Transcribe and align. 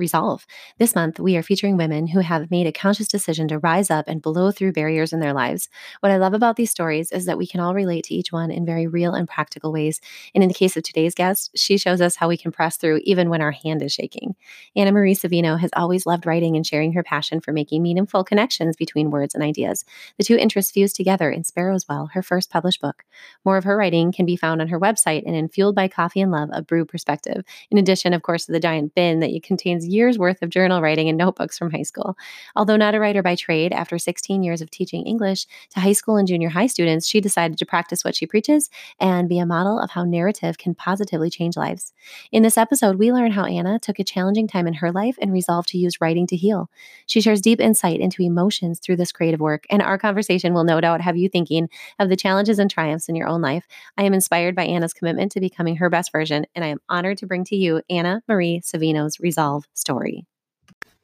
resolve. 0.00 0.46
This 0.78 0.96
month, 0.96 1.20
we 1.20 1.36
are 1.36 1.42
featuring 1.42 1.76
women 1.76 2.08
who 2.08 2.20
have 2.20 2.50
made 2.50 2.66
a 2.66 2.72
conscious 2.72 3.06
decision 3.06 3.46
to 3.48 3.58
rise 3.58 3.90
up 3.90 4.08
and 4.08 4.20
blow 4.20 4.50
through 4.50 4.72
barriers 4.72 5.12
in 5.12 5.20
their 5.20 5.32
lives. 5.32 5.68
What 6.00 6.10
I 6.10 6.16
love 6.16 6.34
about 6.34 6.56
these 6.56 6.70
stories 6.70 7.12
is 7.12 7.26
that 7.26 7.38
we 7.38 7.46
can 7.46 7.60
all 7.60 7.74
relate 7.74 8.04
to 8.06 8.14
each 8.14 8.32
one 8.32 8.50
in 8.50 8.66
very 8.66 8.88
real 8.88 9.14
and 9.14 9.28
practical 9.28 9.72
ways. 9.72 10.00
And 10.34 10.42
in 10.42 10.48
the 10.48 10.54
case 10.54 10.76
of 10.76 10.82
today's 10.82 11.14
guest, 11.14 11.50
she 11.54 11.78
shows 11.78 12.00
us 12.00 12.16
how 12.16 12.28
we 12.28 12.36
can 12.36 12.50
press 12.50 12.76
through 12.76 13.00
even 13.04 13.28
when 13.30 13.42
our 13.42 13.52
hand 13.52 13.82
is 13.82 13.92
shaking. 13.92 14.34
Anna 14.74 14.90
Marie 14.90 15.14
Savino 15.14 15.60
has 15.60 15.70
always 15.76 16.06
loved 16.06 16.26
writing 16.26 16.56
and 16.56 16.66
sharing 16.66 16.92
her 16.94 17.02
passion 17.02 17.40
for 17.40 17.52
making 17.52 17.82
meaningful 17.82 18.24
connections 18.24 18.76
between 18.76 19.10
words 19.10 19.34
and 19.34 19.44
ideas. 19.44 19.84
The 20.18 20.24
two 20.24 20.36
interests 20.36 20.72
fused 20.72 20.96
together 20.96 21.30
in 21.30 21.44
Sparrow's 21.44 21.86
Well, 21.88 22.06
her 22.14 22.22
first 22.22 22.50
published 22.50 22.80
book. 22.80 23.04
More 23.44 23.56
of 23.56 23.64
her 23.64 23.76
writing 23.76 24.12
can 24.12 24.26
be 24.26 24.36
found 24.36 24.60
on 24.60 24.68
her 24.68 24.80
website 24.80 25.24
and 25.26 25.36
in 25.36 25.48
Fueled 25.48 25.74
by 25.74 25.88
Coffee 25.88 26.20
and 26.20 26.32
Love, 26.32 26.48
a 26.52 26.62
brew 26.62 26.84
perspective. 26.84 27.44
In 27.70 27.78
addition, 27.78 28.14
of 28.14 28.22
course, 28.22 28.46
to 28.46 28.52
the 28.52 28.60
giant 28.60 28.94
bin 28.94 29.20
that 29.20 29.30
contains 29.42 29.86
years 29.90 30.18
worth 30.18 30.42
of 30.42 30.50
journal 30.50 30.80
writing 30.80 31.08
and 31.08 31.18
notebooks 31.18 31.58
from 31.58 31.70
high 31.70 31.82
school. 31.82 32.16
Although 32.56 32.76
not 32.76 32.94
a 32.94 33.00
writer 33.00 33.22
by 33.22 33.34
trade, 33.34 33.72
after 33.72 33.98
16 33.98 34.42
years 34.42 34.60
of 34.60 34.70
teaching 34.70 35.06
English 35.06 35.46
to 35.70 35.80
high 35.80 35.92
school 35.92 36.16
and 36.16 36.28
junior 36.28 36.48
high 36.48 36.66
students, 36.66 37.06
she 37.06 37.20
decided 37.20 37.58
to 37.58 37.66
practice 37.66 38.04
what 38.04 38.14
she 38.14 38.26
preaches 38.26 38.70
and 38.98 39.28
be 39.28 39.38
a 39.38 39.46
model 39.46 39.78
of 39.78 39.90
how 39.90 40.04
narrative 40.04 40.58
can 40.58 40.74
positively 40.74 41.30
change 41.30 41.56
lives. 41.56 41.92
In 42.32 42.42
this 42.42 42.58
episode, 42.58 42.96
we 42.96 43.12
learn 43.12 43.32
how 43.32 43.44
Anna 43.44 43.78
took 43.78 43.98
a 43.98 44.04
challenging 44.04 44.46
time 44.46 44.66
in 44.66 44.74
her 44.74 44.92
life 44.92 45.16
and 45.20 45.32
resolved 45.32 45.68
to 45.70 45.78
use 45.78 46.00
writing 46.00 46.26
to 46.28 46.36
heal. 46.36 46.70
She 47.06 47.20
shares 47.20 47.40
deep 47.40 47.60
insight 47.60 48.00
into 48.00 48.22
emotions 48.22 48.80
through 48.80 48.96
this 48.96 49.12
creative 49.12 49.40
work, 49.40 49.66
and 49.70 49.82
our 49.82 49.98
conversation 49.98 50.54
will 50.54 50.64
no 50.64 50.80
doubt 50.80 51.00
have 51.00 51.16
you 51.16 51.28
thinking 51.28 51.68
of 51.98 52.08
the 52.08 52.16
challenges 52.16 52.58
and 52.58 52.70
triumphs 52.70 53.08
in 53.08 53.16
your 53.16 53.28
own 53.28 53.40
life. 53.40 53.66
I 53.96 54.04
am 54.04 54.14
inspired 54.14 54.54
by 54.54 54.64
Anna's 54.64 54.92
commitment 54.92 55.32
to 55.32 55.40
becoming 55.40 55.76
her 55.76 55.90
best 55.90 56.12
version, 56.12 56.46
and 56.54 56.64
I 56.64 56.68
am 56.68 56.80
honored 56.88 57.18
to 57.18 57.26
bring 57.26 57.44
to 57.44 57.56
you 57.56 57.82
Anna 57.90 58.22
Marie 58.28 58.60
Savino's 58.60 59.20
Resolve 59.20 59.66
story. 59.74 60.26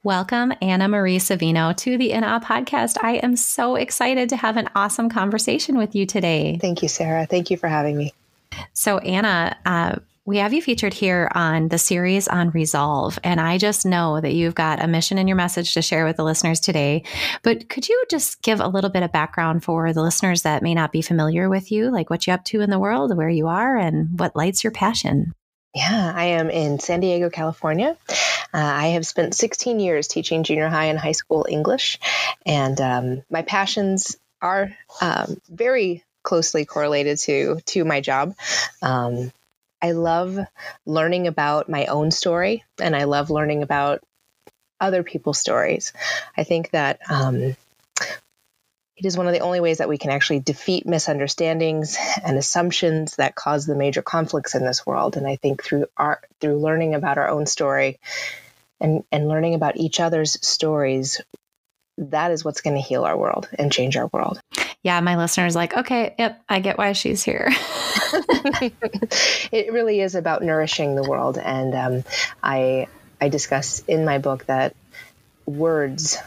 Welcome, 0.02 0.52
Anna 0.62 0.86
Marie 0.86 1.18
Savino, 1.18 1.76
to 1.78 1.98
the 1.98 2.12
In 2.12 2.22
Awe 2.22 2.38
podcast. 2.38 2.96
I 3.02 3.14
am 3.16 3.34
so 3.34 3.74
excited 3.74 4.28
to 4.28 4.36
have 4.36 4.56
an 4.56 4.68
awesome 4.76 5.08
conversation 5.08 5.76
with 5.76 5.96
you 5.96 6.06
today. 6.06 6.58
Thank 6.60 6.82
you, 6.82 6.88
Sarah. 6.88 7.26
Thank 7.26 7.50
you 7.50 7.56
for 7.56 7.66
having 7.66 7.96
me. 7.96 8.14
So, 8.72 8.98
Anna, 8.98 9.56
uh, 9.66 9.96
we 10.26 10.38
have 10.38 10.52
you 10.52 10.60
featured 10.60 10.92
here 10.92 11.30
on 11.34 11.68
the 11.68 11.78
series 11.78 12.26
on 12.26 12.50
Resolve. 12.50 13.16
And 13.22 13.40
I 13.40 13.58
just 13.58 13.86
know 13.86 14.20
that 14.20 14.34
you've 14.34 14.56
got 14.56 14.82
a 14.82 14.88
mission 14.88 15.18
in 15.18 15.28
your 15.28 15.36
message 15.36 15.72
to 15.74 15.82
share 15.82 16.04
with 16.04 16.16
the 16.16 16.24
listeners 16.24 16.58
today. 16.58 17.04
But 17.42 17.68
could 17.68 17.88
you 17.88 18.04
just 18.10 18.42
give 18.42 18.60
a 18.60 18.66
little 18.66 18.90
bit 18.90 19.04
of 19.04 19.12
background 19.12 19.62
for 19.62 19.92
the 19.92 20.02
listeners 20.02 20.42
that 20.42 20.64
may 20.64 20.74
not 20.74 20.90
be 20.90 21.00
familiar 21.00 21.48
with 21.48 21.70
you, 21.70 21.92
like 21.92 22.10
what 22.10 22.26
you're 22.26 22.34
up 22.34 22.44
to 22.46 22.60
in 22.60 22.70
the 22.70 22.80
world, 22.80 23.16
where 23.16 23.28
you 23.28 23.46
are, 23.46 23.76
and 23.76 24.18
what 24.18 24.34
lights 24.34 24.64
your 24.64 24.72
passion? 24.72 25.32
Yeah, 25.76 26.10
I 26.16 26.24
am 26.24 26.48
in 26.48 26.78
San 26.78 27.00
Diego, 27.00 27.28
California. 27.28 27.98
Uh, 28.08 28.14
I 28.54 28.86
have 28.94 29.06
spent 29.06 29.34
16 29.34 29.78
years 29.78 30.08
teaching 30.08 30.42
junior 30.42 30.68
high 30.68 30.86
and 30.86 30.98
high 30.98 31.12
school 31.12 31.44
English, 31.46 31.98
and 32.46 32.80
um, 32.80 33.22
my 33.28 33.42
passions 33.42 34.16
are 34.40 34.74
um, 35.02 35.38
very 35.50 36.02
closely 36.22 36.64
correlated 36.64 37.18
to 37.18 37.60
to 37.66 37.84
my 37.84 38.00
job. 38.00 38.34
Um, 38.80 39.30
I 39.82 39.92
love 39.92 40.38
learning 40.86 41.26
about 41.26 41.68
my 41.68 41.84
own 41.84 42.10
story, 42.10 42.64
and 42.80 42.96
I 42.96 43.04
love 43.04 43.28
learning 43.28 43.62
about 43.62 44.02
other 44.80 45.02
people's 45.02 45.38
stories. 45.38 45.92
I 46.38 46.44
think 46.44 46.70
that 46.70 47.00
um, 47.10 47.54
it 48.96 49.04
is 49.04 49.16
one 49.16 49.26
of 49.26 49.34
the 49.34 49.40
only 49.40 49.60
ways 49.60 49.78
that 49.78 49.88
we 49.88 49.98
can 49.98 50.10
actually 50.10 50.40
defeat 50.40 50.86
misunderstandings 50.86 51.98
and 52.24 52.38
assumptions 52.38 53.16
that 53.16 53.34
cause 53.34 53.66
the 53.66 53.74
major 53.74 54.00
conflicts 54.00 54.54
in 54.54 54.64
this 54.64 54.86
world. 54.86 55.16
And 55.18 55.26
I 55.26 55.36
think 55.36 55.62
through 55.62 55.86
our 55.96 56.22
through 56.40 56.58
learning 56.58 56.94
about 56.94 57.18
our 57.18 57.28
own 57.28 57.44
story 57.44 57.98
and, 58.80 59.04
and 59.12 59.28
learning 59.28 59.54
about 59.54 59.76
each 59.76 60.00
other's 60.00 60.38
stories, 60.46 61.20
that 61.98 62.30
is 62.30 62.42
what's 62.42 62.62
going 62.62 62.76
to 62.76 62.82
heal 62.82 63.04
our 63.04 63.16
world 63.16 63.48
and 63.58 63.70
change 63.70 63.98
our 63.98 64.08
world. 64.12 64.40
Yeah, 64.82 65.00
my 65.00 65.16
listeners 65.16 65.54
like, 65.54 65.76
okay, 65.76 66.14
yep, 66.18 66.42
I 66.48 66.60
get 66.60 66.78
why 66.78 66.92
she's 66.92 67.22
here. 67.22 67.50
it 69.52 69.72
really 69.72 70.00
is 70.00 70.14
about 70.14 70.42
nourishing 70.42 70.94
the 70.94 71.02
world, 71.02 71.36
and 71.36 71.74
um, 71.74 72.04
I 72.42 72.86
I 73.20 73.28
discuss 73.28 73.80
in 73.80 74.04
my 74.06 74.18
book 74.18 74.46
that 74.46 74.74
words 75.44 76.18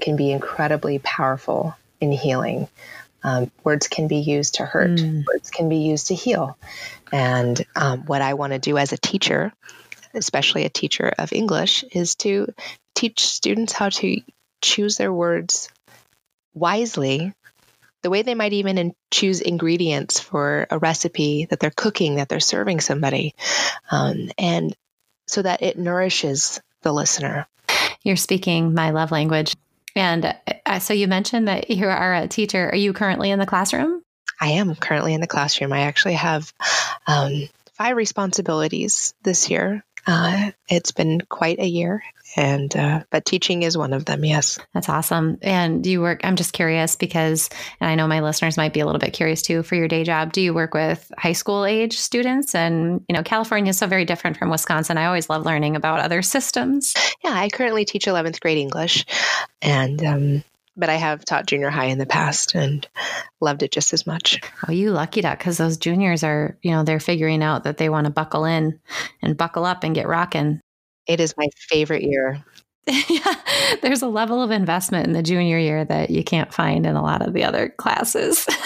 can 0.00 0.16
be 0.16 0.30
incredibly 0.30 0.98
powerful 0.98 1.74
in 2.02 2.12
healing. 2.12 2.68
Um, 3.24 3.50
words 3.62 3.86
can 3.88 4.08
be 4.08 4.16
used 4.16 4.54
to 4.56 4.66
hurt, 4.66 4.98
mm. 4.98 5.24
words 5.26 5.50
can 5.50 5.68
be 5.68 5.78
used 5.78 6.08
to 6.08 6.14
heal. 6.14 6.58
And 7.12 7.64
um, 7.76 8.02
what 8.06 8.20
I 8.20 8.34
want 8.34 8.52
to 8.52 8.58
do 8.58 8.78
as 8.78 8.92
a 8.92 8.98
teacher, 8.98 9.52
especially 10.12 10.64
a 10.64 10.70
teacher 10.70 11.12
of 11.18 11.32
English, 11.32 11.84
is 11.92 12.16
to 12.16 12.52
teach 12.94 13.26
students 13.26 13.72
how 13.72 13.90
to 13.90 14.20
choose 14.60 14.96
their 14.96 15.12
words 15.12 15.68
wisely, 16.54 17.32
the 18.02 18.10
way 18.10 18.22
they 18.22 18.34
might 18.34 18.52
even 18.52 18.78
in- 18.78 18.94
choose 19.10 19.40
ingredients 19.40 20.18
for 20.18 20.66
a 20.70 20.78
recipe 20.78 21.46
that 21.46 21.60
they're 21.60 21.70
cooking, 21.70 22.16
that 22.16 22.28
they're 22.28 22.40
serving 22.40 22.80
somebody, 22.80 23.34
um, 23.90 24.30
and 24.36 24.74
so 25.28 25.42
that 25.42 25.62
it 25.62 25.78
nourishes 25.78 26.60
the 26.82 26.92
listener. 26.92 27.46
You're 28.02 28.16
speaking 28.16 28.74
my 28.74 28.90
love 28.90 29.12
language. 29.12 29.51
And 29.94 30.34
uh, 30.66 30.78
so 30.78 30.94
you 30.94 31.08
mentioned 31.08 31.48
that 31.48 31.70
you 31.70 31.86
are 31.86 32.14
a 32.14 32.28
teacher. 32.28 32.70
Are 32.70 32.76
you 32.76 32.92
currently 32.92 33.30
in 33.30 33.38
the 33.38 33.46
classroom? 33.46 34.02
I 34.40 34.52
am 34.52 34.74
currently 34.74 35.14
in 35.14 35.20
the 35.20 35.26
classroom. 35.26 35.72
I 35.72 35.82
actually 35.82 36.14
have 36.14 36.52
um, 37.06 37.48
five 37.74 37.96
responsibilities 37.96 39.14
this 39.22 39.50
year. 39.50 39.84
Uh, 40.06 40.50
it's 40.68 40.92
been 40.92 41.20
quite 41.20 41.60
a 41.60 41.66
year, 41.66 42.02
and 42.36 42.74
uh, 42.76 43.02
but 43.10 43.24
teaching 43.24 43.62
is 43.62 43.76
one 43.76 43.92
of 43.92 44.04
them. 44.04 44.24
Yes, 44.24 44.58
that's 44.72 44.88
awesome. 44.88 45.38
And 45.42 45.82
do 45.82 45.90
you 45.90 46.00
work? 46.00 46.20
I'm 46.24 46.36
just 46.36 46.52
curious 46.52 46.96
because, 46.96 47.50
and 47.80 47.90
I 47.90 47.94
know 47.94 48.06
my 48.06 48.20
listeners 48.20 48.56
might 48.56 48.72
be 48.72 48.80
a 48.80 48.86
little 48.86 48.98
bit 48.98 49.12
curious 49.12 49.42
too. 49.42 49.62
For 49.62 49.74
your 49.74 49.88
day 49.88 50.04
job, 50.04 50.32
do 50.32 50.40
you 50.40 50.54
work 50.54 50.74
with 50.74 51.10
high 51.18 51.32
school 51.32 51.64
age 51.64 51.98
students? 51.98 52.54
And 52.54 53.04
you 53.08 53.14
know, 53.14 53.22
California 53.22 53.70
is 53.70 53.78
so 53.78 53.86
very 53.86 54.04
different 54.04 54.36
from 54.36 54.50
Wisconsin. 54.50 54.98
I 54.98 55.06
always 55.06 55.28
love 55.28 55.44
learning 55.44 55.76
about 55.76 56.00
other 56.00 56.22
systems. 56.22 56.94
Yeah, 57.24 57.32
I 57.32 57.48
currently 57.48 57.84
teach 57.84 58.06
11th 58.06 58.40
grade 58.40 58.58
English, 58.58 59.04
and 59.60 60.02
um, 60.04 60.44
but 60.76 60.88
I 60.88 60.94
have 60.94 61.24
taught 61.24 61.46
junior 61.46 61.70
high 61.70 61.86
in 61.86 61.98
the 61.98 62.06
past 62.06 62.54
and 62.54 62.86
loved 63.40 63.62
it 63.62 63.72
just 63.72 63.92
as 63.92 64.06
much. 64.06 64.40
Oh, 64.66 64.72
you 64.72 64.90
lucky 64.90 65.20
duck, 65.20 65.38
because 65.38 65.58
those 65.58 65.76
juniors 65.76 66.24
are, 66.24 66.56
you 66.62 66.70
know, 66.70 66.82
they're 66.82 67.00
figuring 67.00 67.42
out 67.42 67.64
that 67.64 67.76
they 67.76 67.88
want 67.88 68.06
to 68.06 68.10
buckle 68.10 68.44
in 68.44 68.80
and 69.20 69.36
buckle 69.36 69.64
up 69.64 69.84
and 69.84 69.94
get 69.94 70.08
rocking. 70.08 70.60
It 71.06 71.20
is 71.20 71.34
my 71.36 71.48
favorite 71.56 72.02
year. 72.02 72.44
yeah, 72.86 73.34
there's 73.80 74.02
a 74.02 74.08
level 74.08 74.42
of 74.42 74.50
investment 74.50 75.06
in 75.06 75.12
the 75.12 75.22
junior 75.22 75.58
year 75.58 75.84
that 75.84 76.10
you 76.10 76.24
can't 76.24 76.52
find 76.52 76.84
in 76.84 76.96
a 76.96 77.02
lot 77.02 77.22
of 77.22 77.32
the 77.32 77.44
other 77.44 77.68
classes. 77.68 78.46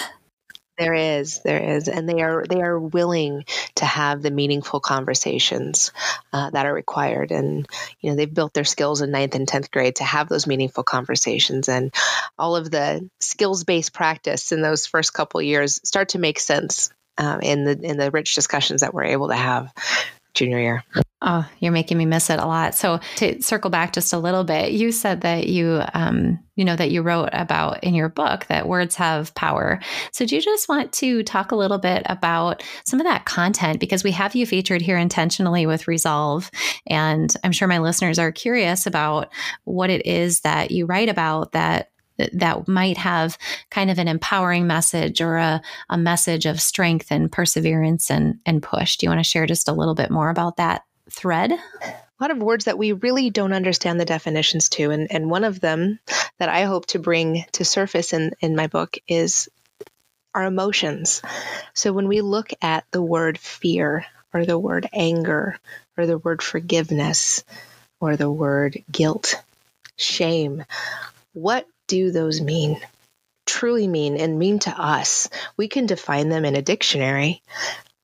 There 0.77 0.93
is, 0.93 1.41
there 1.43 1.75
is, 1.75 1.87
and 1.87 2.07
they 2.07 2.21
are 2.21 2.45
they 2.47 2.61
are 2.61 2.79
willing 2.79 3.45
to 3.77 3.85
have 3.85 4.21
the 4.21 4.29
meaningful 4.29 4.79
conversations 4.79 5.91
uh, 6.31 6.51
that 6.51 6.67
are 6.67 6.73
required, 6.73 7.31
and 7.31 7.67
you 7.99 8.11
know 8.11 8.15
they've 8.15 8.31
built 8.31 8.53
their 8.53 8.63
skills 8.63 9.01
in 9.01 9.09
ninth 9.09 9.33
and 9.33 9.47
tenth 9.47 9.71
grade 9.71 9.95
to 9.95 10.03
have 10.03 10.29
those 10.29 10.45
meaningful 10.45 10.83
conversations, 10.83 11.67
and 11.67 11.91
all 12.37 12.55
of 12.55 12.69
the 12.69 13.09
skills 13.19 13.63
based 13.63 13.91
practice 13.91 14.51
in 14.51 14.61
those 14.61 14.85
first 14.85 15.15
couple 15.15 15.41
years 15.41 15.79
start 15.83 16.09
to 16.09 16.19
make 16.19 16.39
sense 16.39 16.91
um, 17.17 17.41
in 17.41 17.63
the 17.63 17.79
in 17.81 17.97
the 17.97 18.11
rich 18.11 18.35
discussions 18.35 18.81
that 18.81 18.93
we're 18.93 19.05
able 19.05 19.29
to 19.29 19.35
have 19.35 19.73
junior 20.37 20.59
year. 20.59 20.83
Oh, 21.21 21.49
you're 21.59 21.71
making 21.71 21.97
me 21.97 22.05
miss 22.05 22.29
it 22.29 22.39
a 22.39 22.45
lot. 22.45 22.75
So 22.75 22.99
to 23.15 23.41
circle 23.41 23.71
back 23.71 23.91
just 23.91 24.13
a 24.13 24.19
little 24.19 24.43
bit, 24.43 24.71
you 24.71 24.91
said 24.91 25.21
that 25.21 25.47
you, 25.47 25.81
um, 25.95 26.39
you 26.55 26.63
know, 26.63 26.75
that 26.75 26.91
you 26.91 27.01
wrote 27.01 27.29
about 27.33 27.83
in 27.83 27.95
your 27.95 28.07
book 28.07 28.45
that 28.45 28.67
words 28.67 28.95
have 28.95 29.33
power. 29.33 29.79
So 30.11 30.27
do 30.27 30.35
you 30.35 30.41
just 30.41 30.69
want 30.69 30.93
to 30.93 31.23
talk 31.23 31.51
a 31.51 31.55
little 31.55 31.79
bit 31.79 32.03
about 32.05 32.61
some 32.85 32.99
of 32.99 33.07
that 33.07 33.25
content 33.25 33.79
because 33.79 34.03
we 34.03 34.11
have 34.11 34.35
you 34.35 34.45
featured 34.45 34.81
here 34.81 34.97
intentionally 34.97 35.65
with 35.65 35.87
Resolve, 35.87 36.51
and 36.85 37.33
I'm 37.43 37.51
sure 37.51 37.67
my 37.67 37.79
listeners 37.79 38.19
are 38.19 38.31
curious 38.31 38.85
about 38.85 39.33
what 39.63 39.89
it 39.89 40.05
is 40.05 40.41
that 40.41 40.69
you 40.69 40.85
write 40.85 41.09
about 41.09 41.53
that 41.53 41.89
that 42.17 42.67
might 42.67 42.97
have 42.97 43.37
kind 43.69 43.91
of 43.91 43.99
an 43.99 44.07
empowering 44.07 44.67
message 44.67 45.21
or 45.21 45.37
a, 45.37 45.61
a 45.89 45.97
message 45.97 46.45
of 46.45 46.61
strength 46.61 47.11
and 47.11 47.31
perseverance 47.31 48.09
and, 48.09 48.39
and 48.45 48.63
push. 48.63 48.97
Do 48.97 49.05
you 49.05 49.09
want 49.09 49.19
to 49.19 49.29
share 49.29 49.45
just 49.45 49.67
a 49.67 49.73
little 49.73 49.95
bit 49.95 50.11
more 50.11 50.29
about 50.29 50.57
that 50.57 50.83
thread? 51.09 51.53
a 52.19 52.23
lot 52.23 52.31
of 52.31 52.39
words 52.39 52.65
that 52.65 52.77
we 52.77 52.93
really 52.93 53.29
don't 53.29 53.53
understand 53.53 53.99
the 53.99 54.05
definitions 54.05 54.69
to. 54.69 54.89
And, 54.89 55.11
and 55.11 55.29
one 55.29 55.43
of 55.43 55.59
them 55.59 55.99
that 56.39 56.49
I 56.49 56.63
hope 56.63 56.87
to 56.87 56.99
bring 56.99 57.45
to 57.53 57.65
surface 57.65 58.13
in, 58.13 58.31
in 58.39 58.55
my 58.55 58.67
book 58.67 58.97
is 59.07 59.49
our 60.33 60.45
emotions. 60.45 61.21
So 61.73 61.93
when 61.93 62.07
we 62.07 62.21
look 62.21 62.51
at 62.61 62.85
the 62.91 63.01
word 63.01 63.37
fear 63.37 64.05
or 64.33 64.45
the 64.45 64.57
word 64.57 64.89
anger 64.93 65.59
or 65.97 66.05
the 66.05 66.17
word 66.17 66.41
forgiveness 66.41 67.43
or 67.99 68.17
the 68.17 68.31
word 68.31 68.83
guilt, 68.91 69.41
shame, 69.95 70.63
what 71.33 71.67
do 71.87 72.11
those 72.11 72.41
mean? 72.41 72.79
Truly 73.45 73.87
mean 73.87 74.17
and 74.17 74.37
mean 74.37 74.59
to 74.59 74.71
us. 74.71 75.29
We 75.55 75.67
can 75.67 75.85
define 75.85 76.29
them 76.29 76.45
in 76.45 76.55
a 76.55 76.61
dictionary, 76.61 77.41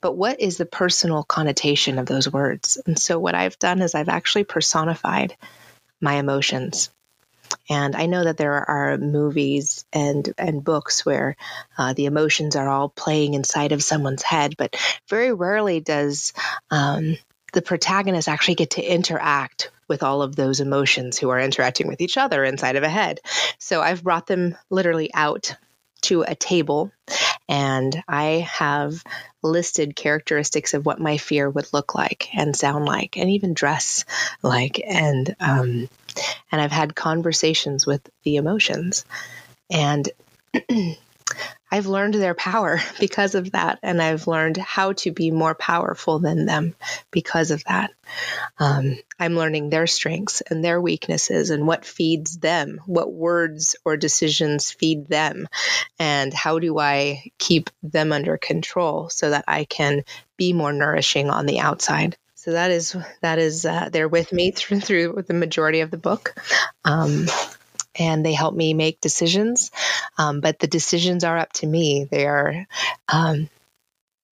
but 0.02 0.18
what 0.18 0.40
is 0.42 0.58
the 0.58 0.66
personal 0.66 1.24
connotation 1.24 2.00
of 2.00 2.06
those 2.06 2.32
words? 2.32 2.78
And 2.86 2.98
so, 2.98 3.20
what 3.20 3.36
I've 3.36 3.60
done 3.60 3.82
is 3.82 3.96
I've 3.96 4.10
actually 4.10 4.46
personified 4.46 5.36
my 6.02 6.16
emotions. 6.16 6.90
And 7.70 7.96
I 7.96 8.08
know 8.08 8.24
that 8.24 8.38
there 8.38 8.70
are 8.70 8.98
movies 8.98 9.86
and, 9.94 10.34
and 10.38 10.64
books 10.64 11.06
where 11.06 11.36
uh, 11.78 11.94
the 11.94 12.06
emotions 12.06 12.56
are 12.56 12.68
all 12.68 12.90
playing 12.90 13.34
inside 13.34 13.72
of 13.72 13.84
someone's 13.84 14.24
head, 14.24 14.56
but 14.58 14.76
very 15.10 15.32
rarely 15.32 15.80
does 15.80 16.34
um, 16.72 17.18
the 17.54 17.62
protagonist 17.62 18.28
actually 18.28 18.56
get 18.56 18.72
to 18.72 18.82
interact 18.84 19.72
with 19.94 20.02
all 20.02 20.24
of 20.24 20.36
those 20.36 20.60
emotions 20.60 21.20
who 21.20 21.30
are 21.30 21.40
interacting 21.40 21.88
with 21.88 22.02
each 22.02 22.18
other 22.18 22.44
inside 22.44 22.78
of 22.78 22.82
a 22.82 22.90
head. 22.90 23.20
So 23.60 23.80
I've 23.80 24.04
brought 24.04 24.26
them 24.26 24.58
literally 24.72 25.14
out 25.14 25.56
to 26.02 26.24
a 26.24 26.34
table 26.34 26.92
and 27.48 28.04
I 28.08 28.48
have 28.52 29.04
listed 29.44 29.96
characteristics 29.96 30.74
of 30.74 30.84
what 30.84 31.00
my 31.00 31.18
fear 31.18 31.48
would 31.48 31.72
look 31.74 31.94
like 31.94 32.30
and 32.36 32.56
sound 32.56 32.86
like, 32.86 33.18
and 33.18 33.30
even 33.30 33.54
dress 33.54 34.04
like. 34.42 34.82
And 34.84 35.36
um, 35.40 35.88
and 36.52 36.60
I've 36.60 36.72
had 36.72 36.96
conversations 36.96 37.86
with 37.86 38.02
the 38.24 38.38
emotions, 38.38 39.06
and 39.70 40.10
I've 41.74 41.88
learned 41.88 42.14
their 42.14 42.36
power 42.36 42.80
because 43.00 43.34
of 43.34 43.54
that, 43.54 43.80
and 43.82 44.00
I've 44.00 44.28
learned 44.28 44.58
how 44.58 44.94
to 44.94 45.12
be 45.12 45.32
more 45.32 45.56
powerful 45.56 46.20
than 46.20 46.46
them 46.46 46.76
because 47.10 47.50
of 47.50 47.64
that. 47.64 47.90
Um, 48.60 49.00
I'm 49.20 49.36
learning 49.36 49.72
their 49.72 49.88
strengths 49.88 50.42
and 50.42 50.64
their 50.64 50.80
weaknesses 50.80 51.50
and 51.50 51.66
what 51.66 51.84
feeds 51.84 52.38
them, 52.38 52.80
what 52.86 53.12
words 53.12 53.76
or 53.84 53.98
decisions 53.98 54.70
feed 54.70 55.08
them, 55.08 55.48
and 55.98 56.32
how 56.32 56.60
do 56.60 56.78
I 56.78 57.32
keep 57.40 57.72
them 57.82 58.12
under 58.12 58.38
control 58.38 59.10
so 59.10 59.32
that 59.32 59.46
I 59.48 59.64
can 59.64 60.04
be 60.38 60.54
more 60.54 60.74
nourishing 60.74 61.32
on 61.32 61.48
the 61.48 61.60
outside. 61.60 62.18
So 62.36 62.52
that 62.52 62.70
is 62.70 62.96
that 63.22 63.40
is 63.40 63.66
uh, 63.66 63.90
they're 63.92 64.08
with 64.08 64.32
me 64.32 64.52
through 64.52 64.82
through 64.82 65.24
the 65.26 65.34
majority 65.34 65.80
of 65.80 65.90
the 65.90 65.98
book. 65.98 66.36
Um, 66.86 67.26
and 67.96 68.26
they 68.26 68.34
help 68.34 68.56
me 68.56 68.74
make 68.74 69.02
decisions. 69.02 69.72
Um, 70.18 70.42
but 70.42 70.60
the 70.60 70.68
decisions 70.68 71.24
are 71.24 71.38
up 71.38 71.54
to 71.54 71.68
me. 71.68 72.06
They 72.10 72.26
are, 72.26 72.66
um, 73.08 73.50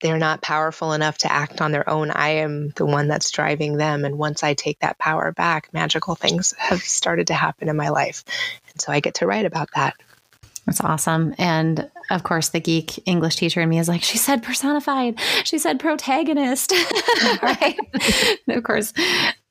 they're 0.02 0.18
not 0.18 0.42
powerful 0.42 0.94
enough 0.94 1.20
to 1.20 1.32
act 1.32 1.62
on 1.62 1.72
their 1.72 1.88
own. 1.88 2.12
I 2.12 2.30
am 2.30 2.70
the 2.70 2.86
one 2.86 3.08
that's 3.08 3.32
driving 3.32 3.78
them. 3.78 4.04
And 4.04 4.18
once 4.18 4.44
I 4.44 4.56
take 4.56 4.80
that 4.80 4.98
power 4.98 5.32
back, 5.32 5.72
magical 5.74 6.16
things 6.16 6.54
have 6.58 6.82
started 6.82 7.28
to 7.28 7.34
happen 7.34 7.70
in 7.70 7.78
my 7.78 7.90
life. 7.90 8.24
And 8.72 8.82
so 8.82 8.92
I 8.92 9.00
get 9.00 9.16
to 9.16 9.28
write 9.28 9.46
about 9.46 9.70
that. 9.76 9.96
That's 10.66 10.82
awesome. 10.82 11.34
And 11.38 11.90
of 12.10 12.24
course, 12.24 12.50
the 12.50 12.60
geek 12.60 13.08
English 13.08 13.36
teacher 13.36 13.62
in 13.62 13.70
me 13.70 13.80
is 13.80 13.88
like, 13.88 14.04
she 14.04 14.18
said 14.18 14.44
personified. 14.44 15.20
She 15.44 15.58
said 15.58 15.80
protagonist. 15.80 16.72
right. 17.42 17.78
of 18.48 18.64
course, 18.64 18.94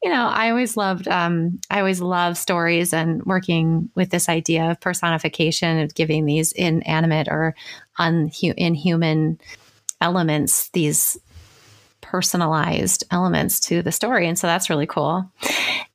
you 0.03 0.11
know, 0.11 0.29
I 0.29 0.51
always 0.51 0.77
loved, 0.77 1.09
um, 1.09 1.61
I 1.71 1.79
always 1.81 2.01
love 2.01 2.39
stories 2.39 2.93
and 2.93 3.23
working 3.25 3.91
with 3.95 4.11
this 4.11 4.29
idea 4.29 4.71
of 4.71 4.81
personification 4.81 5.81
of 5.81 5.95
giving 5.95 6.25
these 6.25 6.53
inanimate 6.53 7.29
or 7.29 7.55
unhu- 7.99 8.55
inhuman 8.57 9.39
elements, 10.01 10.71
these 10.71 11.19
personalized 12.01 13.05
elements 13.11 13.61
to 13.61 13.83
the 13.83 13.93
story. 13.93 14.27
And 14.27 14.39
so 14.39 14.47
that's 14.47 14.71
really 14.71 14.87
cool. 14.87 15.31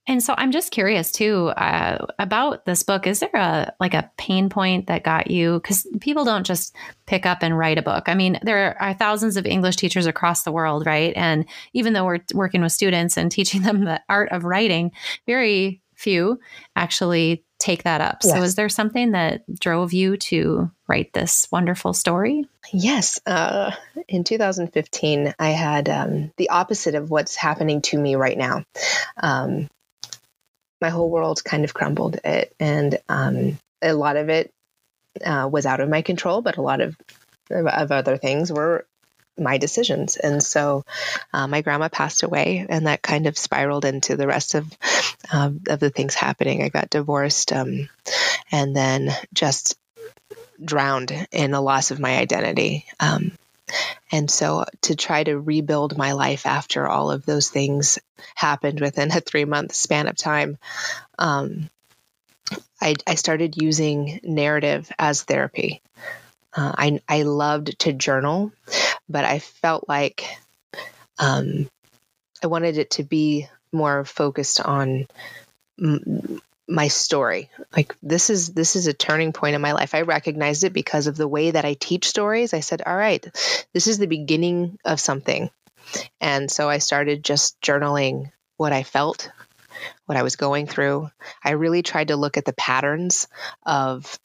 And 0.07 0.21
so 0.21 0.35
I'm 0.37 0.51
just 0.51 0.71
curious 0.71 1.11
too 1.11 1.47
uh, 1.49 2.05
about 2.19 2.65
this 2.65 2.83
book. 2.83 3.07
Is 3.07 3.21
there 3.21 3.29
a 3.33 3.73
like 3.79 3.93
a 3.93 4.11
pain 4.17 4.49
point 4.49 4.87
that 4.87 5.03
got 5.03 5.31
you? 5.31 5.55
Because 5.55 5.87
people 5.99 6.25
don't 6.25 6.45
just 6.45 6.75
pick 7.07 7.25
up 7.25 7.39
and 7.41 7.57
write 7.57 7.79
a 7.79 7.81
book. 7.81 8.07
I 8.07 8.13
mean, 8.13 8.39
there 8.43 8.79
are 8.79 8.93
thousands 8.93 9.35
of 9.35 9.45
English 9.45 9.77
teachers 9.77 10.05
across 10.05 10.43
the 10.43 10.51
world, 10.51 10.85
right? 10.85 11.13
And 11.15 11.45
even 11.73 11.93
though 11.93 12.05
we're 12.05 12.19
working 12.33 12.61
with 12.61 12.71
students 12.71 13.17
and 13.17 13.31
teaching 13.31 13.63
them 13.63 13.85
the 13.85 14.01
art 14.07 14.31
of 14.31 14.43
writing, 14.43 14.91
very 15.25 15.81
few 15.95 16.39
actually 16.75 17.43
take 17.57 17.83
that 17.83 18.01
up. 18.01 18.19
Yes. 18.23 18.33
So, 18.33 18.43
is 18.43 18.55
there 18.55 18.69
something 18.69 19.11
that 19.11 19.43
drove 19.59 19.93
you 19.93 20.17
to 20.17 20.69
write 20.87 21.13
this 21.13 21.47
wonderful 21.51 21.93
story? 21.93 22.45
Yes. 22.71 23.19
Uh, 23.25 23.71
in 24.07 24.23
2015, 24.23 25.33
I 25.39 25.49
had 25.49 25.89
um, 25.89 26.31
the 26.37 26.49
opposite 26.49 26.95
of 26.95 27.09
what's 27.09 27.35
happening 27.35 27.81
to 27.83 27.97
me 27.97 28.15
right 28.15 28.37
now. 28.37 28.63
Um, 29.17 29.69
my 30.85 30.91
whole 30.91 31.09
world 31.09 31.43
kind 31.43 31.63
of 31.63 31.73
crumbled. 31.73 32.19
It 32.23 32.55
and 32.59 32.99
um, 33.09 33.57
a 33.81 33.93
lot 33.93 34.17
of 34.17 34.29
it 34.29 34.53
uh, 35.25 35.49
was 35.51 35.65
out 35.65 35.79
of 35.79 35.89
my 35.89 36.03
control, 36.03 36.43
but 36.43 36.57
a 36.57 36.61
lot 36.61 36.79
of 36.79 36.95
of 37.49 37.91
other 37.91 38.17
things 38.17 38.51
were 38.51 38.85
my 39.37 39.57
decisions. 39.57 40.15
And 40.15 40.43
so 40.43 40.83
uh, 41.33 41.47
my 41.47 41.61
grandma 41.61 41.89
passed 41.89 42.21
away, 42.21 42.67
and 42.69 42.85
that 42.85 43.01
kind 43.01 43.25
of 43.25 43.35
spiraled 43.37 43.83
into 43.83 44.15
the 44.15 44.27
rest 44.27 44.53
of 44.53 44.71
um, 45.33 45.61
of 45.67 45.79
the 45.79 45.89
things 45.89 46.13
happening. 46.13 46.61
I 46.61 46.69
got 46.69 46.91
divorced, 46.91 47.51
um, 47.51 47.89
and 48.51 48.75
then 48.75 49.11
just 49.33 49.75
drowned 50.63 51.11
in 51.31 51.49
the 51.49 51.61
loss 51.61 51.89
of 51.89 51.99
my 51.99 52.17
identity. 52.17 52.85
Um, 52.99 53.31
and 54.15 54.31
so 54.31 54.63
to 54.83 54.95
try 54.95 55.25
to 55.25 55.37
rebuild 55.37 55.97
my 55.97 56.13
life 56.13 56.45
after 56.45 56.87
all 56.87 57.11
of 57.11 57.25
those 57.25 57.49
things 57.49 57.99
happened 58.33 58.79
within 58.79 59.11
a 59.11 59.19
three 59.19 59.43
month 59.43 59.75
span 59.75 60.07
of 60.07 60.15
time, 60.15 60.57
um, 61.19 61.69
I, 62.81 62.95
I, 63.05 63.15
started 63.15 63.61
using 63.61 64.21
narrative 64.23 64.89
as 64.97 65.23
therapy. 65.23 65.81
Uh, 66.55 66.71
I, 66.77 67.01
I 67.09 67.23
loved 67.23 67.77
to 67.79 67.91
journal, 67.91 68.53
but 69.09 69.25
I 69.25 69.39
felt 69.39 69.89
like 69.89 70.25
um, 71.19 71.69
I 72.41 72.47
wanted 72.47 72.77
it 72.77 72.91
to 72.91 73.03
be 73.03 73.49
more 73.73 74.05
focused 74.05 74.61
on 74.61 75.07
my 76.67 76.87
story. 76.87 77.49
Like 77.75 77.95
this 78.01 78.29
is 78.29 78.49
this 78.49 78.75
is 78.75 78.87
a 78.87 78.93
turning 78.93 79.33
point 79.33 79.55
in 79.55 79.61
my 79.61 79.73
life. 79.73 79.93
I 79.93 80.01
recognized 80.01 80.63
it 80.63 80.73
because 80.73 81.07
of 81.07 81.17
the 81.17 81.27
way 81.27 81.51
that 81.51 81.65
i 81.65 81.73
teach 81.73 82.07
stories. 82.07 82.53
I 82.53 82.61
said 82.61 82.81
all 82.85 82.95
right 82.95 83.23
this 83.73 83.87
is 83.87 83.97
the 83.97 84.07
beginning 84.07 84.79
of 84.83 84.99
something. 84.99 85.49
And 86.19 86.49
so 86.49 86.69
i 86.69 86.79
started 86.79 87.23
just 87.23 87.59
journaling 87.61 88.31
what 88.57 88.73
i 88.73 88.83
felt 88.83 89.29
what 90.05 90.17
i 90.17 90.23
was 90.23 90.35
going 90.35 90.65
through. 90.67 91.09
I 91.43 91.51
really 91.51 91.83
tried 91.83 92.07
to 92.07 92.15
look 92.15 92.37
at 92.37 92.45
the 92.45 92.53
patterns 92.53 93.27
of 93.65 94.19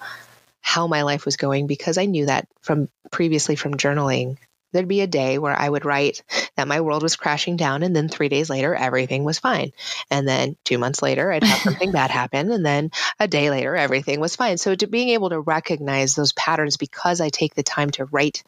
how 0.61 0.87
my 0.87 1.03
life 1.03 1.25
was 1.25 1.37
going 1.37 1.67
because 1.67 1.99
i 1.99 2.07
knew 2.07 2.27
that 2.27 2.47
from 2.61 2.89
previously 3.11 3.57
from 3.57 3.75
journaling 3.75 4.37
there'd 4.73 4.89
be 4.89 5.01
a 5.01 5.07
day 5.07 5.39
where 5.39 5.59
I 5.59 5.69
would 5.69 5.85
write 5.85 6.23
that 6.57 6.69
my 6.69 6.81
world 6.81 7.03
was 7.03 7.17
crashing 7.17 7.57
down, 7.57 7.83
and 7.83 7.95
then 7.95 8.09
three 8.09 8.29
days 8.29 8.51
later, 8.51 8.75
everything 8.75 9.25
was 9.25 9.39
fine. 9.39 9.73
And 10.11 10.27
then 10.27 10.57
two 10.65 10.79
months 10.79 11.03
later, 11.03 11.31
I'd 11.33 11.45
have 11.45 11.61
something 11.63 11.93
bad 11.93 12.11
happen, 12.11 12.51
and 12.51 12.65
then 12.65 12.91
a 13.19 13.29
day 13.29 13.51
later, 13.51 13.77
everything 13.77 14.21
was 14.21 14.37
fine. 14.37 14.59
So, 14.59 14.75
to 14.75 14.87
being 14.87 15.11
able 15.11 15.31
to 15.31 15.41
recognize 15.41 16.15
those 16.15 16.33
patterns 16.33 16.77
because 16.77 17.21
I 17.21 17.29
take 17.29 17.55
the 17.55 17.63
time 17.63 17.91
to 17.93 18.07
write 18.07 18.43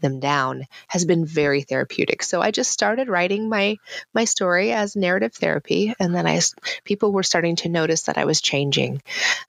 them 0.00 0.20
down 0.20 0.64
has 0.88 1.04
been 1.04 1.24
very 1.24 1.62
therapeutic. 1.62 2.22
So 2.22 2.40
I 2.40 2.50
just 2.50 2.70
started 2.70 3.08
writing 3.08 3.48
my 3.48 3.78
my 4.14 4.24
story 4.24 4.72
as 4.72 4.96
narrative 4.96 5.34
therapy, 5.34 5.94
and 5.98 6.14
then 6.14 6.26
I 6.26 6.40
people 6.84 7.12
were 7.12 7.22
starting 7.22 7.56
to 7.56 7.68
notice 7.68 8.02
that 8.02 8.18
I 8.18 8.24
was 8.24 8.40
changing 8.40 9.02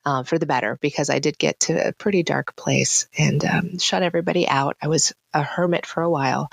uh, 0.06 0.24
for 0.24 0.38
the 0.38 0.46
better 0.46 0.78
because 0.82 1.10
I 1.10 1.20
did 1.20 1.38
get 1.38 1.60
to 1.62 1.90
a 1.90 1.94
pretty 1.94 2.24
dark 2.24 2.56
place 2.56 3.08
and 3.18 3.44
um, 3.46 3.80
shut 3.80 4.04
everybody 4.04 4.48
out. 4.48 4.78
I 4.82 4.88
was 4.88 5.14
a 5.34 5.44
hermit 5.44 5.86
for 5.86 6.02
a 6.02 6.10
while, 6.10 6.50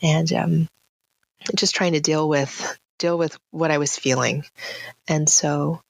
and 0.00 0.32
um, 0.32 0.68
just 1.54 1.74
trying 1.74 1.92
to 1.92 2.00
deal 2.00 2.28
with 2.28 2.78
deal 2.98 3.18
with 3.18 3.36
what 3.50 3.70
I 3.70 3.78
was 3.78 3.96
feeling, 3.96 4.44
and 5.08 5.28
so. 5.28 5.80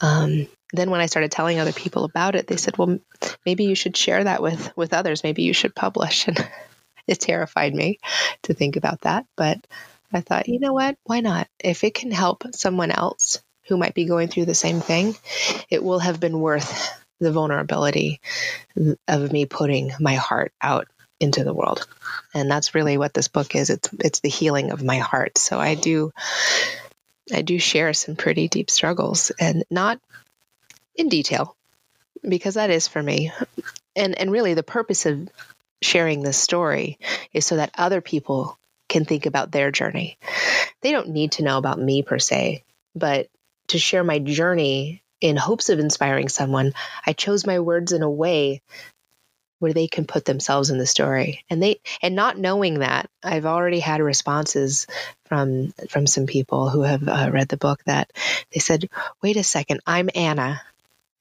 Um, 0.00 0.46
then 0.72 0.90
when 0.90 1.00
I 1.00 1.06
started 1.06 1.32
telling 1.32 1.58
other 1.58 1.72
people 1.72 2.04
about 2.04 2.36
it, 2.36 2.46
they 2.46 2.56
said, 2.56 2.76
"Well, 2.76 2.98
maybe 3.46 3.64
you 3.64 3.74
should 3.74 3.96
share 3.96 4.22
that 4.22 4.42
with 4.42 4.76
with 4.76 4.92
others. 4.92 5.24
Maybe 5.24 5.42
you 5.42 5.52
should 5.54 5.74
publish." 5.74 6.28
And 6.36 6.48
it 7.14 7.20
terrified 7.20 7.74
me 7.74 7.98
to 8.42 8.54
think 8.54 8.76
about 8.76 9.02
that. 9.02 9.26
But 9.36 9.66
I 10.12 10.20
thought, 10.20 10.48
you 10.48 10.60
know 10.60 10.72
what? 10.72 10.96
Why 11.04 11.20
not? 11.20 11.48
If 11.58 11.84
it 11.84 11.94
can 11.94 12.10
help 12.10 12.44
someone 12.54 12.90
else 12.90 13.42
who 13.66 13.76
might 13.76 13.94
be 13.94 14.06
going 14.06 14.28
through 14.28 14.46
the 14.46 14.54
same 14.54 14.80
thing, 14.80 15.16
it 15.68 15.82
will 15.82 15.98
have 15.98 16.20
been 16.20 16.40
worth 16.40 16.90
the 17.20 17.32
vulnerability 17.32 18.20
of 19.08 19.32
me 19.32 19.44
putting 19.46 19.92
my 20.00 20.14
heart 20.14 20.52
out 20.60 20.88
into 21.20 21.44
the 21.44 21.52
world. 21.52 21.86
And 22.32 22.50
that's 22.50 22.74
really 22.74 22.96
what 22.96 23.12
this 23.12 23.28
book 23.28 23.54
is. 23.54 23.70
It's 23.70 23.90
it's 23.98 24.20
the 24.20 24.28
healing 24.28 24.70
of 24.70 24.82
my 24.84 24.98
heart. 24.98 25.36
So 25.36 25.58
I 25.58 25.74
do 25.74 26.12
I 27.32 27.42
do 27.42 27.58
share 27.58 27.92
some 27.92 28.16
pretty 28.16 28.48
deep 28.48 28.70
struggles 28.70 29.32
and 29.38 29.64
not 29.70 30.00
in 30.94 31.08
detail 31.08 31.56
because 32.26 32.54
that 32.54 32.70
is 32.70 32.88
for 32.88 33.02
me. 33.02 33.32
And 33.96 34.16
and 34.18 34.30
really 34.30 34.54
the 34.54 34.62
purpose 34.62 35.06
of 35.06 35.28
sharing 35.82 36.22
this 36.22 36.38
story 36.38 36.98
is 37.32 37.46
so 37.46 37.56
that 37.56 37.72
other 37.76 38.00
people 38.00 38.58
can 38.88 39.04
think 39.04 39.26
about 39.26 39.52
their 39.52 39.70
journey. 39.70 40.18
They 40.82 40.92
don't 40.92 41.10
need 41.10 41.32
to 41.32 41.44
know 41.44 41.58
about 41.58 41.78
me 41.78 42.02
per 42.02 42.18
se, 42.18 42.64
but 42.94 43.28
to 43.68 43.78
share 43.78 44.04
my 44.04 44.18
journey 44.18 45.02
in 45.20 45.36
hopes 45.36 45.68
of 45.68 45.78
inspiring 45.78 46.28
someone, 46.28 46.72
I 47.06 47.12
chose 47.12 47.46
my 47.46 47.60
words 47.60 47.92
in 47.92 48.02
a 48.02 48.10
way 48.10 48.62
where 49.58 49.72
they 49.72 49.88
can 49.88 50.06
put 50.06 50.24
themselves 50.24 50.70
in 50.70 50.78
the 50.78 50.86
story 50.86 51.44
and 51.50 51.62
they 51.62 51.80
and 52.02 52.14
not 52.14 52.38
knowing 52.38 52.80
that 52.80 53.10
i've 53.22 53.46
already 53.46 53.80
had 53.80 54.00
responses 54.00 54.86
from 55.26 55.72
from 55.88 56.06
some 56.06 56.26
people 56.26 56.68
who 56.70 56.82
have 56.82 57.06
uh, 57.08 57.30
read 57.32 57.48
the 57.48 57.56
book 57.56 57.82
that 57.84 58.10
they 58.52 58.60
said 58.60 58.88
wait 59.22 59.36
a 59.36 59.42
second 59.44 59.80
i'm 59.86 60.08
anna 60.14 60.60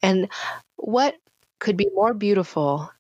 and 0.02 0.30
what 0.76 1.16
could 1.60 1.78
be 1.78 1.90
more 1.94 2.14
beautiful 2.14 2.92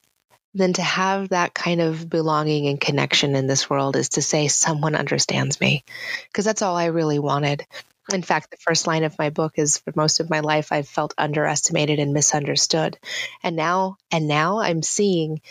than 0.57 0.73
to 0.73 0.81
have 0.81 1.29
that 1.29 1.53
kind 1.53 1.81
of 1.81 2.09
belonging 2.09 2.67
and 2.67 2.81
connection 2.81 3.35
in 3.35 3.47
this 3.47 3.69
world 3.69 3.95
is 3.95 4.09
to 4.09 4.21
say 4.21 4.47
someone 4.47 4.95
understands 4.95 5.61
me 5.61 5.83
because 6.27 6.45
that's 6.45 6.61
all 6.61 6.75
i 6.75 6.85
really 6.85 7.19
wanted 7.19 7.65
in 8.13 8.21
fact, 8.21 8.51
the 8.51 8.57
first 8.57 8.87
line 8.87 9.03
of 9.03 9.17
my 9.19 9.29
book 9.29 9.53
is 9.57 9.79
for 9.79 9.91
most 9.95 10.19
of 10.19 10.29
my 10.29 10.39
life 10.39 10.71
I've 10.71 10.87
felt 10.87 11.13
underestimated 11.17 11.99
and 11.99 12.13
misunderstood. 12.13 12.97
And 13.43 13.55
now 13.55 13.97
and 14.11 14.27
now 14.27 14.59
I'm 14.59 14.81
seeing 14.81 15.41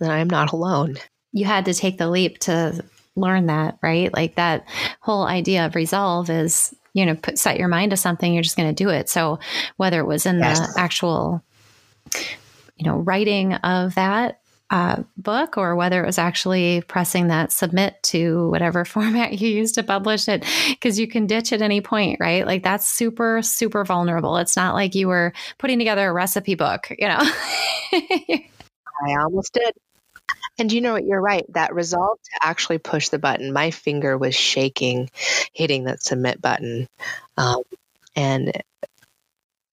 that 0.00 0.10
I'm 0.10 0.28
not 0.28 0.52
alone. 0.52 0.96
You 1.32 1.44
had 1.44 1.66
to 1.66 1.74
take 1.74 1.98
the 1.98 2.10
leap 2.10 2.38
to 2.40 2.84
learn 3.14 3.46
that, 3.46 3.78
right? 3.82 4.12
Like 4.12 4.34
that 4.34 4.66
whole 5.00 5.24
idea 5.24 5.66
of 5.66 5.76
resolve 5.76 6.28
is, 6.28 6.74
you 6.92 7.06
know, 7.06 7.14
put 7.14 7.38
set 7.38 7.58
your 7.58 7.68
mind 7.68 7.92
to 7.92 7.96
something, 7.96 8.34
you're 8.34 8.42
just 8.42 8.56
going 8.56 8.74
to 8.74 8.84
do 8.84 8.90
it. 8.90 9.08
So 9.08 9.38
whether 9.76 10.00
it 10.00 10.06
was 10.06 10.26
in 10.26 10.40
yes. 10.40 10.58
the 10.58 10.80
actual 10.80 11.42
you 12.76 12.86
know, 12.86 12.96
writing 12.96 13.54
of 13.54 13.94
that 13.94 14.40
uh, 14.72 15.02
book 15.18 15.58
or 15.58 15.76
whether 15.76 16.02
it 16.02 16.06
was 16.06 16.16
actually 16.16 16.80
pressing 16.88 17.28
that 17.28 17.52
submit 17.52 18.02
to 18.02 18.48
whatever 18.48 18.84
format 18.86 19.38
you 19.38 19.48
use 19.48 19.72
to 19.72 19.82
publish 19.82 20.28
it 20.28 20.44
because 20.70 20.98
you 20.98 21.06
can 21.06 21.26
ditch 21.26 21.52
at 21.52 21.60
any 21.60 21.82
point 21.82 22.18
right? 22.18 22.46
Like 22.46 22.62
that's 22.62 22.88
super 22.88 23.42
super 23.42 23.84
vulnerable. 23.84 24.38
It's 24.38 24.56
not 24.56 24.74
like 24.74 24.94
you 24.94 25.08
were 25.08 25.34
putting 25.58 25.78
together 25.78 26.08
a 26.08 26.12
recipe 26.12 26.54
book 26.54 26.88
you 26.98 27.06
know? 27.06 27.20
I 27.92 29.14
almost 29.20 29.52
did. 29.52 29.74
And 30.58 30.72
you 30.72 30.80
know 30.80 30.94
what? 30.94 31.04
You're 31.04 31.20
right. 31.20 31.44
That 31.52 31.74
resolve 31.74 32.18
to 32.22 32.46
actually 32.46 32.78
push 32.78 33.10
the 33.10 33.18
button 33.18 33.52
my 33.52 33.72
finger 33.72 34.16
was 34.16 34.34
shaking 34.34 35.10
hitting 35.52 35.84
that 35.84 36.02
submit 36.02 36.40
button. 36.40 36.86
Um, 37.36 37.62
and 38.16 38.52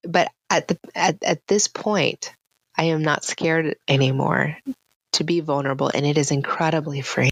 but 0.04 0.30
at 0.50 0.68
the 0.68 0.78
at, 0.94 1.24
at 1.24 1.48
this 1.48 1.70
point 1.70 2.34
I 2.78 2.86
am 2.86 3.02
not 3.02 3.24
scared 3.24 3.78
anymore 3.88 4.58
to 5.14 5.24
be 5.24 5.40
vulnerable 5.40 5.92
and 5.94 6.06
it 6.06 6.18
is 6.18 6.32
incredibly 6.32 7.02
free 7.02 7.30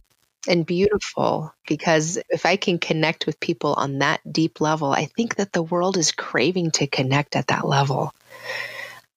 and 0.47 0.65
beautiful 0.65 1.53
because 1.67 2.17
if 2.29 2.45
I 2.45 2.55
can 2.55 2.79
connect 2.79 3.25
with 3.25 3.39
people 3.39 3.73
on 3.73 3.99
that 3.99 4.21
deep 4.29 4.61
level, 4.61 4.91
I 4.91 5.05
think 5.05 5.35
that 5.35 5.51
the 5.51 5.63
world 5.63 5.97
is 5.97 6.11
craving 6.11 6.71
to 6.71 6.87
connect 6.87 7.35
at 7.35 7.47
that 7.47 7.67
level. 7.67 8.13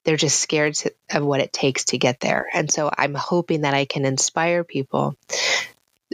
They're 0.03 0.17
just 0.17 0.39
scared 0.39 0.75
of 1.11 1.23
what 1.23 1.41
it 1.41 1.53
takes 1.53 1.85
to 1.85 1.97
get 1.97 2.19
there. 2.19 2.47
And 2.51 2.71
so 2.71 2.89
I'm 2.95 3.13
hoping 3.13 3.61
that 3.61 3.73
I 3.73 3.85
can 3.85 4.03
inspire 4.03 4.63
people 4.63 5.15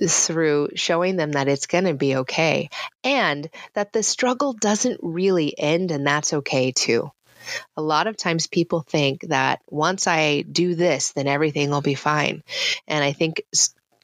through 0.06 0.70
showing 0.75 1.16
them 1.16 1.32
that 1.32 1.48
it's 1.48 1.66
going 1.66 1.86
to 1.86 1.94
be 1.94 2.18
okay 2.18 2.70
and 3.04 3.50
that 3.74 3.94
the 3.94 4.04
struggle 4.04 4.54
doesn't 4.54 5.00
really 5.01 5.58
end 5.58 5.92
and 5.92 6.06
that's 6.06 6.34
okay 6.34 6.72
too. 6.72 7.12
A 7.75 7.82
lot 7.82 8.08
of 8.08 8.17
times 8.17 8.48
people 8.48 8.82
think 8.82 9.22
that 9.29 9.62
once 9.70 10.08
I 10.08 10.41
do 10.41 10.75
this, 10.75 11.12
then 11.13 11.27
everything 11.27 11.70
will 11.70 11.82
be 11.82 11.96
fine. 11.96 12.44
And 12.88 13.03
I 13.03 13.13
think 13.13 13.44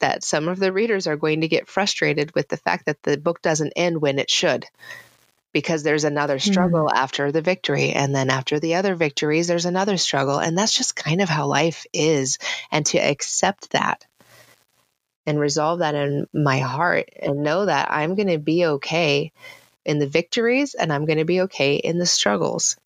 that 0.00 0.24
some 0.24 0.48
of 0.48 0.58
the 0.58 0.72
readers 0.72 1.06
are 1.06 1.16
going 1.16 1.42
to 1.42 1.48
get 1.48 1.68
frustrated 1.68 2.34
with 2.34 2.48
the 2.48 2.56
fact 2.56 2.86
that 2.86 3.02
the 3.02 3.16
book 3.16 3.42
doesn't 3.42 3.72
end 3.76 4.00
when 4.00 4.18
it 4.18 4.30
should 4.30 4.66
because 5.52 5.82
there's 5.82 6.04
another 6.04 6.38
struggle 6.38 6.88
mm. 6.88 6.94
after 6.94 7.30
the 7.32 7.40
victory. 7.40 7.92
And 7.92 8.14
then 8.14 8.28
after 8.28 8.58
the 8.58 8.74
other 8.74 8.96
victories, 8.96 9.46
there's 9.46 9.66
another 9.66 9.96
struggle. 9.96 10.38
And 10.38 10.58
that's 10.58 10.76
just 10.76 10.96
kind 10.96 11.22
of 11.22 11.28
how 11.28 11.46
life 11.46 11.86
is. 11.92 12.38
And 12.70 12.84
to 12.86 12.98
accept 12.98 13.70
that 13.70 14.04
and 15.26 15.38
resolve 15.40 15.78
that 15.78 15.94
in 15.94 16.26
my 16.34 16.58
heart 16.58 17.08
and 17.20 17.42
know 17.42 17.64
that 17.64 17.90
I'm 17.90 18.14
going 18.14 18.28
to 18.28 18.38
be 18.38 18.66
okay 18.66 19.32
in 19.84 19.98
the 19.98 20.08
victories 20.08 20.74
and 20.74 20.92
I'm 20.92 21.06
going 21.06 21.18
to 21.18 21.24
be 21.24 21.42
okay 21.42 21.76
in 21.76 21.98
the 21.98 22.06
struggles 22.06 22.76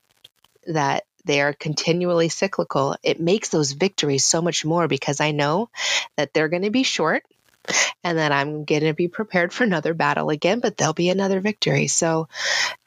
that 0.68 1.04
they 1.24 1.40
are 1.40 1.52
continually 1.52 2.28
cyclical, 2.28 2.96
it 3.02 3.20
makes 3.20 3.48
those 3.50 3.72
victories 3.72 4.24
so 4.24 4.40
much 4.40 4.64
more 4.64 4.88
because 4.88 5.20
I 5.20 5.32
know 5.32 5.68
that 6.16 6.32
they're 6.32 6.48
going 6.48 6.62
to 6.62 6.70
be 6.70 6.84
short 6.84 7.22
and 8.02 8.18
that 8.18 8.32
I'm 8.32 8.64
going 8.64 8.82
to 8.82 8.94
be 8.94 9.08
prepared 9.08 9.52
for 9.52 9.64
another 9.64 9.92
battle 9.92 10.30
again, 10.30 10.60
but 10.60 10.76
there'll 10.76 10.94
be 10.94 11.10
another 11.10 11.40
victory. 11.40 11.86
So 11.86 12.28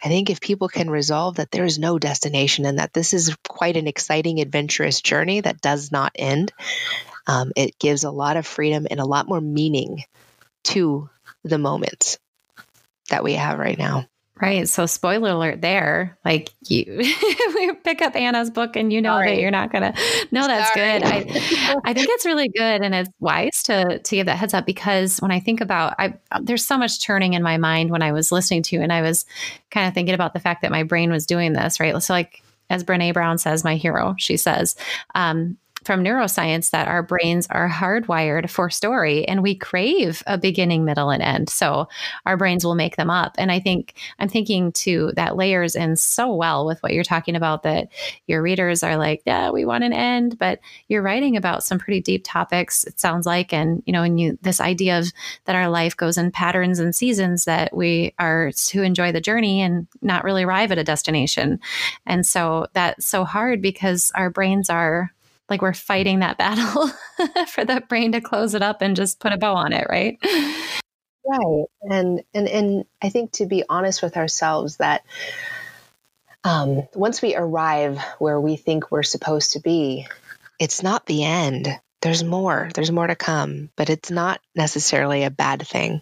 I 0.03 0.07
think 0.07 0.29
if 0.29 0.41
people 0.41 0.69
can 0.69 0.89
resolve 0.89 1.35
that 1.35 1.51
there 1.51 1.65
is 1.65 1.77
no 1.77 1.99
destination 1.99 2.65
and 2.65 2.79
that 2.79 2.93
this 2.93 3.13
is 3.13 3.35
quite 3.47 3.77
an 3.77 3.87
exciting, 3.87 4.39
adventurous 4.39 5.01
journey 5.01 5.41
that 5.41 5.61
does 5.61 5.91
not 5.91 6.13
end, 6.15 6.51
um, 7.27 7.51
it 7.55 7.77
gives 7.77 8.03
a 8.03 8.11
lot 8.11 8.37
of 8.37 8.47
freedom 8.47 8.87
and 8.89 8.99
a 8.99 9.05
lot 9.05 9.27
more 9.27 9.41
meaning 9.41 10.03
to 10.63 11.09
the 11.43 11.57
moments 11.57 12.17
that 13.09 13.23
we 13.23 13.33
have 13.33 13.59
right 13.59 13.77
now. 13.77 14.07
Right. 14.41 14.67
So, 14.67 14.87
spoiler 14.87 15.29
alert 15.31 15.61
there. 15.61 16.17
Like, 16.25 16.49
you 16.67 16.85
pick 17.83 18.01
up 18.01 18.15
Anna's 18.15 18.49
book 18.49 18.75
and 18.75 18.91
you 18.91 18.99
know 18.99 19.13
Sorry. 19.13 19.35
that 19.35 19.41
you're 19.41 19.51
not 19.51 19.71
going 19.71 19.93
to. 19.93 20.01
No, 20.31 20.47
that's 20.47 20.73
Sorry. 20.73 20.99
good. 20.99 21.03
I, 21.03 21.81
I 21.85 21.93
think 21.93 22.07
it's 22.09 22.25
really 22.25 22.49
good 22.49 22.81
and 22.81 22.95
it's 22.95 23.09
wise 23.19 23.61
to, 23.63 23.99
to 23.99 24.15
give 24.15 24.25
that 24.25 24.37
heads 24.37 24.55
up 24.55 24.65
because 24.65 25.19
when 25.19 25.29
I 25.29 25.39
think 25.39 25.61
about, 25.61 25.93
I, 25.99 26.15
there's 26.41 26.65
so 26.65 26.75
much 26.75 27.03
turning 27.03 27.33
in 27.33 27.43
my 27.43 27.57
mind 27.57 27.91
when 27.91 28.01
I 28.01 28.11
was 28.13 28.31
listening 28.31 28.63
to 28.63 28.75
you 28.75 28.81
and 28.81 28.91
I 28.91 29.03
was 29.03 29.27
kind 29.69 29.87
of 29.87 29.93
thinking 29.93 30.15
about 30.15 30.33
the 30.33 30.39
fact 30.39 30.63
that 30.63 30.71
my 30.71 30.81
brain 30.81 31.11
was 31.11 31.27
doing 31.27 31.53
this, 31.53 31.79
right? 31.79 32.01
So, 32.01 32.11
like, 32.11 32.41
as 32.71 32.83
Brene 32.83 33.13
Brown 33.13 33.37
says, 33.37 33.63
my 33.63 33.75
hero, 33.75 34.15
she 34.17 34.37
says, 34.37 34.75
um, 35.13 35.55
from 35.83 36.03
neuroscience 36.03 36.69
that 36.69 36.87
our 36.87 37.01
brains 37.01 37.47
are 37.49 37.69
hardwired 37.69 38.49
for 38.49 38.69
story 38.69 39.27
and 39.27 39.41
we 39.41 39.55
crave 39.55 40.21
a 40.27 40.37
beginning, 40.37 40.85
middle, 40.85 41.09
and 41.09 41.23
end. 41.23 41.49
So 41.49 41.87
our 42.25 42.37
brains 42.37 42.63
will 42.63 42.75
make 42.75 42.97
them 42.97 43.09
up. 43.09 43.35
And 43.37 43.51
I 43.51 43.59
think 43.59 43.95
I'm 44.19 44.29
thinking 44.29 44.71
too 44.71 45.11
that 45.15 45.35
layers 45.35 45.75
in 45.75 45.95
so 45.95 46.33
well 46.33 46.65
with 46.65 46.81
what 46.83 46.93
you're 46.93 47.03
talking 47.03 47.35
about 47.35 47.63
that 47.63 47.89
your 48.27 48.41
readers 48.41 48.83
are 48.83 48.95
like, 48.95 49.23
yeah, 49.25 49.49
we 49.49 49.65
want 49.65 49.83
an 49.83 49.93
end, 49.93 50.37
but 50.37 50.59
you're 50.87 51.01
writing 51.01 51.35
about 51.35 51.63
some 51.63 51.79
pretty 51.79 52.01
deep 52.01 52.23
topics, 52.23 52.83
it 52.83 52.99
sounds 52.99 53.25
like. 53.25 53.51
And, 53.51 53.81
you 53.85 53.93
know, 53.93 54.03
and 54.03 54.19
you, 54.19 54.37
this 54.41 54.61
idea 54.61 54.99
of 54.99 55.11
that 55.45 55.55
our 55.55 55.69
life 55.69 55.97
goes 55.97 56.17
in 56.17 56.31
patterns 56.31 56.79
and 56.79 56.95
seasons 56.95 57.45
that 57.45 57.75
we 57.75 58.13
are 58.19 58.51
to 58.67 58.83
enjoy 58.83 59.11
the 59.11 59.21
journey 59.21 59.61
and 59.61 59.87
not 60.01 60.23
really 60.23 60.43
arrive 60.43 60.71
at 60.71 60.77
a 60.77 60.83
destination. 60.83 61.59
And 62.05 62.25
so 62.25 62.67
that's 62.73 63.05
so 63.05 63.25
hard 63.25 63.61
because 63.61 64.11
our 64.15 64.29
brains 64.29 64.69
are 64.69 65.11
like 65.51 65.61
we're 65.61 65.73
fighting 65.73 66.19
that 66.19 66.37
battle 66.37 66.87
for 67.47 67.63
the 67.63 67.83
brain 67.87 68.13
to 68.13 68.21
close 68.21 68.55
it 68.55 68.63
up 68.63 68.81
and 68.81 68.95
just 68.95 69.19
put 69.19 69.33
a 69.33 69.37
bow 69.37 69.53
on 69.53 69.73
it, 69.73 69.85
right? 69.89 70.17
Right. 71.23 71.65
And 71.83 72.23
and 72.33 72.47
and 72.47 72.85
I 73.01 73.09
think 73.09 73.33
to 73.33 73.45
be 73.45 73.63
honest 73.69 74.01
with 74.01 74.17
ourselves 74.17 74.77
that 74.77 75.03
um, 76.43 76.87
once 76.95 77.21
we 77.21 77.35
arrive 77.35 77.99
where 78.17 78.41
we 78.41 78.55
think 78.55 78.89
we're 78.91 79.03
supposed 79.03 79.51
to 79.51 79.59
be, 79.59 80.07
it's 80.59 80.81
not 80.81 81.05
the 81.05 81.23
end. 81.23 81.67
There's 82.01 82.23
more. 82.23 82.69
There's 82.73 82.91
more 82.91 83.05
to 83.05 83.15
come, 83.15 83.69
but 83.75 83.91
it's 83.91 84.09
not 84.09 84.41
necessarily 84.55 85.23
a 85.23 85.29
bad 85.29 85.67
thing. 85.67 86.01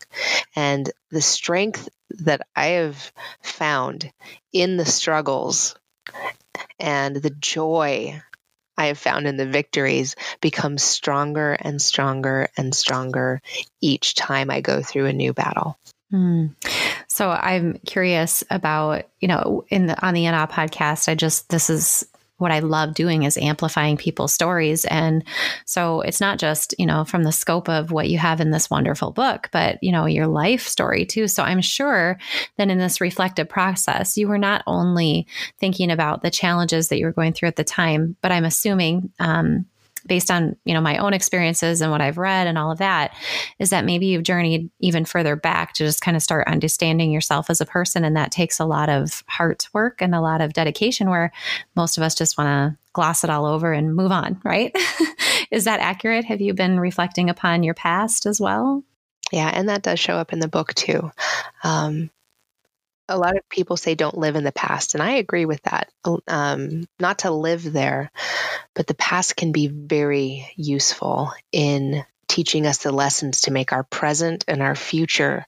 And 0.55 0.89
the 1.11 1.21
strength 1.21 1.89
that 2.19 2.47
I 2.55 2.67
have 2.67 3.11
found 3.41 4.09
in 4.53 4.77
the 4.77 4.85
struggles 4.85 5.75
and 6.79 7.17
the 7.17 7.31
joy 7.31 8.21
I 8.79 8.85
have 8.85 8.97
found 8.97 9.27
in 9.27 9.35
the 9.35 9.45
victories 9.45 10.15
becomes 10.39 10.83
stronger 10.83 11.51
and 11.51 11.81
stronger 11.81 12.47
and 12.57 12.73
stronger 12.73 13.41
each 13.81 14.15
time 14.15 14.49
I 14.49 14.61
go 14.61 14.81
through 14.81 15.07
a 15.07 15.13
new 15.13 15.33
battle. 15.33 15.77
Mm. 16.13 16.55
So 17.07 17.29
I'm 17.29 17.79
curious 17.85 18.43
about, 18.49 19.03
you 19.19 19.27
know, 19.27 19.65
in 19.69 19.87
the 19.87 20.05
on 20.05 20.13
the 20.13 20.25
In 20.25 20.33
Awe 20.33 20.47
podcast, 20.47 21.09
I 21.09 21.15
just 21.15 21.49
this 21.49 21.69
is 21.69 22.08
what 22.39 22.51
I 22.51 22.59
love 22.59 22.93
doing 22.95 23.23
is 23.23 23.37
amplifying 23.37 23.97
people's 23.97 24.33
stories. 24.33 24.85
And 24.85 25.23
so 25.65 26.01
it's 26.01 26.19
not 26.19 26.39
just, 26.39 26.73
you 26.79 26.85
know, 26.85 27.05
from 27.05 27.23
the 27.23 27.31
scope 27.31 27.69
of 27.69 27.91
what 27.91 28.09
you 28.09 28.17
have 28.17 28.41
in 28.41 28.51
this 28.51 28.69
wonderful 28.69 29.11
book, 29.11 29.49
but, 29.51 29.77
you 29.81 29.91
know, 29.91 30.05
your 30.05 30.27
life 30.27 30.67
story 30.67 31.05
too. 31.05 31.27
So 31.27 31.43
I'm 31.43 31.61
sure 31.61 32.17
that 32.57 32.69
in 32.69 32.79
this 32.79 32.99
reflective 32.99 33.47
process, 33.47 34.17
you 34.17 34.27
were 34.27 34.37
not 34.37 34.63
only 34.65 35.27
thinking 35.59 35.91
about 35.91 36.23
the 36.23 36.31
challenges 36.31 36.87
that 36.87 36.97
you 36.97 37.05
were 37.05 37.11
going 37.11 37.33
through 37.33 37.49
at 37.49 37.55
the 37.55 37.63
time, 37.63 38.15
but 38.21 38.31
I'm 38.31 38.45
assuming, 38.45 39.11
um, 39.19 39.65
based 40.05 40.31
on 40.31 40.55
you 40.65 40.73
know 40.73 40.81
my 40.81 40.97
own 40.97 41.13
experiences 41.13 41.81
and 41.81 41.91
what 41.91 42.01
I've 42.01 42.17
read 42.17 42.47
and 42.47 42.57
all 42.57 42.71
of 42.71 42.79
that, 42.79 43.15
is 43.59 43.69
that 43.69 43.85
maybe 43.85 44.07
you've 44.07 44.23
journeyed 44.23 44.69
even 44.79 45.05
further 45.05 45.35
back 45.35 45.73
to 45.73 45.85
just 45.85 46.01
kind 46.01 46.17
of 46.17 46.23
start 46.23 46.47
understanding 46.47 47.11
yourself 47.11 47.49
as 47.49 47.61
a 47.61 47.65
person, 47.65 48.03
and 48.03 48.15
that 48.15 48.31
takes 48.31 48.59
a 48.59 48.65
lot 48.65 48.89
of 48.89 49.23
heart 49.27 49.67
work 49.73 50.01
and 50.01 50.15
a 50.15 50.21
lot 50.21 50.41
of 50.41 50.53
dedication. 50.53 51.09
Where 51.09 51.31
most 51.75 51.97
of 51.97 52.03
us 52.03 52.15
just 52.15 52.37
want 52.37 52.47
to 52.47 52.77
gloss 52.93 53.23
it 53.23 53.29
all 53.29 53.45
over 53.45 53.71
and 53.71 53.95
move 53.95 54.11
on, 54.11 54.39
right? 54.43 54.75
is 55.51 55.65
that 55.65 55.79
accurate? 55.79 56.25
Have 56.25 56.41
you 56.41 56.53
been 56.53 56.79
reflecting 56.79 57.29
upon 57.29 57.63
your 57.63 57.73
past 57.73 58.25
as 58.25 58.39
well? 58.39 58.83
Yeah, 59.31 59.49
and 59.53 59.69
that 59.69 59.83
does 59.83 59.99
show 59.99 60.15
up 60.15 60.33
in 60.33 60.39
the 60.39 60.47
book 60.47 60.73
too. 60.73 61.11
Um, 61.63 62.09
a 63.09 63.17
lot 63.17 63.35
of 63.35 63.49
people 63.49 63.75
say 63.75 63.95
don't 63.95 64.17
live 64.17 64.35
in 64.35 64.43
the 64.43 64.51
past, 64.51 64.93
and 64.93 65.03
I 65.03 65.13
agree 65.13 65.45
with 65.45 65.61
that. 65.63 65.89
Um, 66.27 66.85
not 66.99 67.19
to 67.19 67.31
live 67.31 67.63
there, 67.73 68.11
but 68.75 68.87
the 68.87 68.93
past 68.93 69.35
can 69.35 69.51
be 69.51 69.67
very 69.67 70.51
useful 70.55 71.31
in 71.51 72.05
teaching 72.27 72.65
us 72.65 72.77
the 72.77 72.91
lessons 72.91 73.41
to 73.41 73.51
make 73.51 73.73
our 73.73 73.83
present 73.83 74.45
and 74.47 74.61
our 74.61 74.75
future 74.75 75.45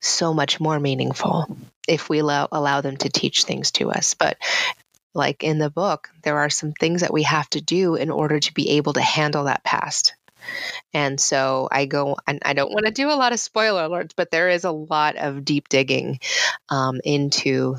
so 0.00 0.32
much 0.32 0.58
more 0.58 0.80
meaningful 0.80 1.46
if 1.86 2.08
we 2.08 2.18
allow, 2.20 2.48
allow 2.50 2.80
them 2.80 2.96
to 2.96 3.08
teach 3.08 3.44
things 3.44 3.70
to 3.72 3.90
us. 3.90 4.14
But 4.14 4.38
like 5.14 5.44
in 5.44 5.58
the 5.58 5.70
book, 5.70 6.08
there 6.22 6.38
are 6.38 6.50
some 6.50 6.72
things 6.72 7.02
that 7.02 7.12
we 7.12 7.24
have 7.24 7.48
to 7.50 7.60
do 7.60 7.94
in 7.96 8.10
order 8.10 8.40
to 8.40 8.54
be 8.54 8.70
able 8.70 8.94
to 8.94 9.02
handle 9.02 9.44
that 9.44 9.64
past. 9.64 10.14
And 10.94 11.20
so 11.20 11.68
I 11.70 11.86
go, 11.86 12.16
and 12.26 12.40
I 12.44 12.54
don't 12.54 12.72
want 12.72 12.86
to 12.86 12.92
do 12.92 13.10
a 13.10 13.16
lot 13.16 13.32
of 13.32 13.40
spoiler 13.40 13.88
alerts, 13.88 14.12
but 14.16 14.30
there 14.30 14.48
is 14.48 14.64
a 14.64 14.70
lot 14.70 15.16
of 15.16 15.44
deep 15.44 15.68
digging 15.68 16.20
um, 16.68 17.00
into 17.04 17.76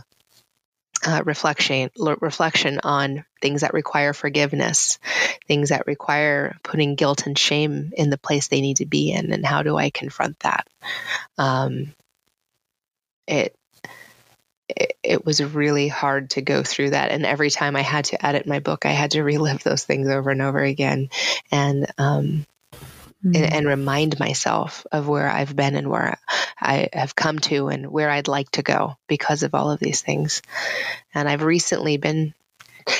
uh, 1.05 1.21
reflection 1.25 1.89
reflection 2.19 2.79
on 2.83 3.23
things 3.41 3.61
that 3.61 3.73
require 3.73 4.13
forgiveness, 4.13 4.99
things 5.47 5.69
that 5.69 5.87
require 5.87 6.57
putting 6.63 6.95
guilt 6.95 7.25
and 7.25 7.37
shame 7.37 7.91
in 7.95 8.09
the 8.09 8.17
place 8.17 8.47
they 8.47 8.61
need 8.61 8.77
to 8.77 8.85
be 8.85 9.11
in, 9.11 9.31
and 9.31 9.45
how 9.45 9.63
do 9.63 9.77
I 9.77 9.91
confront 9.91 10.39
that? 10.39 10.67
Um, 11.37 11.93
it 13.27 13.55
it, 14.69 14.97
it 15.03 15.25
was 15.25 15.41
really 15.43 15.87
hard 15.87 16.31
to 16.31 16.41
go 16.41 16.63
through 16.63 16.91
that. 16.91 17.11
And 17.11 17.25
every 17.25 17.49
time 17.49 17.75
I 17.75 17.81
had 17.81 18.05
to 18.05 18.25
edit 18.25 18.47
my 18.47 18.59
book, 18.59 18.85
I 18.85 18.91
had 18.91 19.11
to 19.11 19.23
relive 19.23 19.63
those 19.63 19.83
things 19.83 20.07
over 20.07 20.29
and 20.29 20.41
over 20.41 20.59
again. 20.59 21.09
And, 21.51 21.87
um, 21.97 22.45
mm-hmm. 22.73 23.35
and, 23.35 23.53
and, 23.53 23.67
remind 23.67 24.19
myself 24.19 24.85
of 24.91 25.07
where 25.07 25.29
I've 25.29 25.55
been 25.55 25.75
and 25.75 25.89
where 25.89 26.17
I 26.59 26.89
have 26.93 27.15
come 27.15 27.39
to 27.39 27.67
and 27.67 27.87
where 27.87 28.09
I'd 28.09 28.27
like 28.27 28.51
to 28.51 28.63
go 28.63 28.97
because 29.07 29.43
of 29.43 29.55
all 29.55 29.71
of 29.71 29.79
these 29.79 30.01
things. 30.01 30.41
And 31.13 31.27
I've 31.27 31.43
recently 31.43 31.97
been 31.97 32.33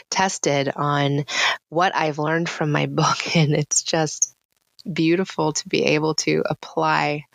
tested 0.09 0.71
on 0.75 1.25
what 1.69 1.95
I've 1.95 2.19
learned 2.19 2.49
from 2.49 2.71
my 2.71 2.85
book, 2.88 3.35
and 3.35 3.53
it's 3.53 3.83
just 3.83 4.35
beautiful 4.91 5.53
to 5.53 5.69
be 5.69 5.83
able 5.85 6.15
to 6.15 6.43
apply 6.49 7.25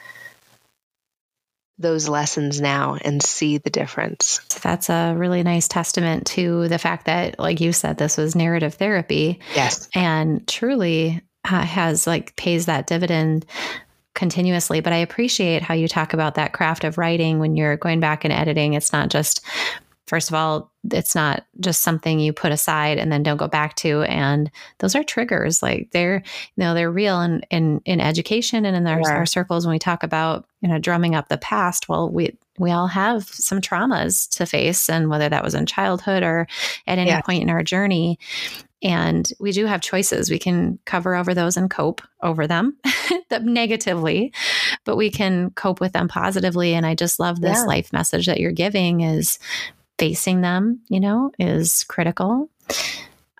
those 1.78 2.08
lessons 2.08 2.60
now 2.60 2.96
and 3.04 3.22
see 3.22 3.58
the 3.58 3.70
difference. 3.70 4.38
That's 4.62 4.88
a 4.90 5.14
really 5.16 5.42
nice 5.42 5.66
testament 5.66 6.26
to 6.28 6.68
the 6.68 6.78
fact 6.78 7.06
that, 7.06 7.38
like 7.38 7.60
you 7.60 7.72
said, 7.72 7.98
this 7.98 8.16
was 8.16 8.36
narrative 8.36 8.74
therapy. 8.74 9.40
Yes. 9.54 9.88
And 9.94 10.46
truly 10.46 11.22
uh, 11.44 11.62
has 11.62 12.06
like 12.06 12.36
pays 12.36 12.66
that 12.66 12.86
dividend 12.86 13.44
continuously. 14.14 14.80
But 14.80 14.92
I 14.92 14.98
appreciate 14.98 15.62
how 15.62 15.74
you 15.74 15.88
talk 15.88 16.12
about 16.12 16.36
that 16.36 16.52
craft 16.52 16.84
of 16.84 16.98
writing 16.98 17.40
when 17.40 17.56
you're 17.56 17.76
going 17.76 18.00
back 18.00 18.24
and 18.24 18.32
editing. 18.32 18.74
It's 18.74 18.92
not 18.92 19.10
just 19.10 19.44
first 20.06 20.28
of 20.28 20.34
all, 20.34 20.70
it's 20.92 21.14
not 21.14 21.46
just 21.61 21.82
something 21.82 22.20
you 22.20 22.32
put 22.32 22.52
aside 22.52 22.99
and 22.99 23.11
then 23.11 23.23
don't 23.23 23.38
go 23.38 23.49
back 23.49 23.75
to. 23.76 24.02
And 24.02 24.50
those 24.78 24.94
are 24.94 25.02
triggers. 25.02 25.62
Like 25.62 25.90
they're, 25.92 26.16
you 26.16 26.61
know, 26.62 26.75
they're 26.75 26.90
real 26.90 27.20
in 27.23 27.42
in, 27.50 27.80
in 27.84 28.00
education 28.00 28.64
and 28.64 28.76
in 28.76 28.87
our, 28.87 29.00
yeah. 29.00 29.14
our 29.14 29.26
circles 29.26 29.66
when 29.66 29.73
we 29.73 29.78
talk 29.78 30.02
about, 30.02 30.46
you 30.61 30.68
know, 30.68 30.78
drumming 30.78 31.14
up 31.14 31.28
the 31.28 31.38
past. 31.38 31.88
Well, 31.88 32.11
we 32.11 32.37
we 32.58 32.70
all 32.70 32.87
have 32.87 33.25
some 33.25 33.61
traumas 33.61 34.28
to 34.37 34.46
face, 34.46 34.88
and 34.88 35.08
whether 35.08 35.28
that 35.28 35.42
was 35.42 35.54
in 35.54 35.66
childhood 35.66 36.23
or 36.23 36.46
at 36.87 36.99
any 36.99 37.11
yeah. 37.11 37.20
point 37.23 37.42
in 37.42 37.50
our 37.50 37.62
journey. 37.62 38.18
And 38.82 39.26
we 39.40 39.50
do 39.50 39.64
have 39.64 39.80
choices. 39.80 40.30
We 40.30 40.38
can 40.38 40.78
cover 40.84 41.14
over 41.14 41.32
those 41.32 41.56
and 41.56 41.70
cope 41.70 42.02
over 42.20 42.46
them 42.46 42.76
negatively, 43.40 44.34
but 44.84 44.96
we 44.96 45.11
can 45.11 45.50
cope 45.52 45.81
with 45.81 45.94
them 45.94 46.07
positively. 46.07 46.74
And 46.74 46.85
I 46.85 46.94
just 46.94 47.18
love 47.18 47.40
this 47.40 47.61
yeah. 47.61 47.64
life 47.64 47.94
message 47.94 48.26
that 48.26 48.40
you're 48.40 48.52
giving 48.52 49.00
is 49.00 49.38
facing 49.98 50.40
them, 50.40 50.80
you 50.88 51.00
know, 51.00 51.30
is 51.38 51.85
critical. 51.85 52.50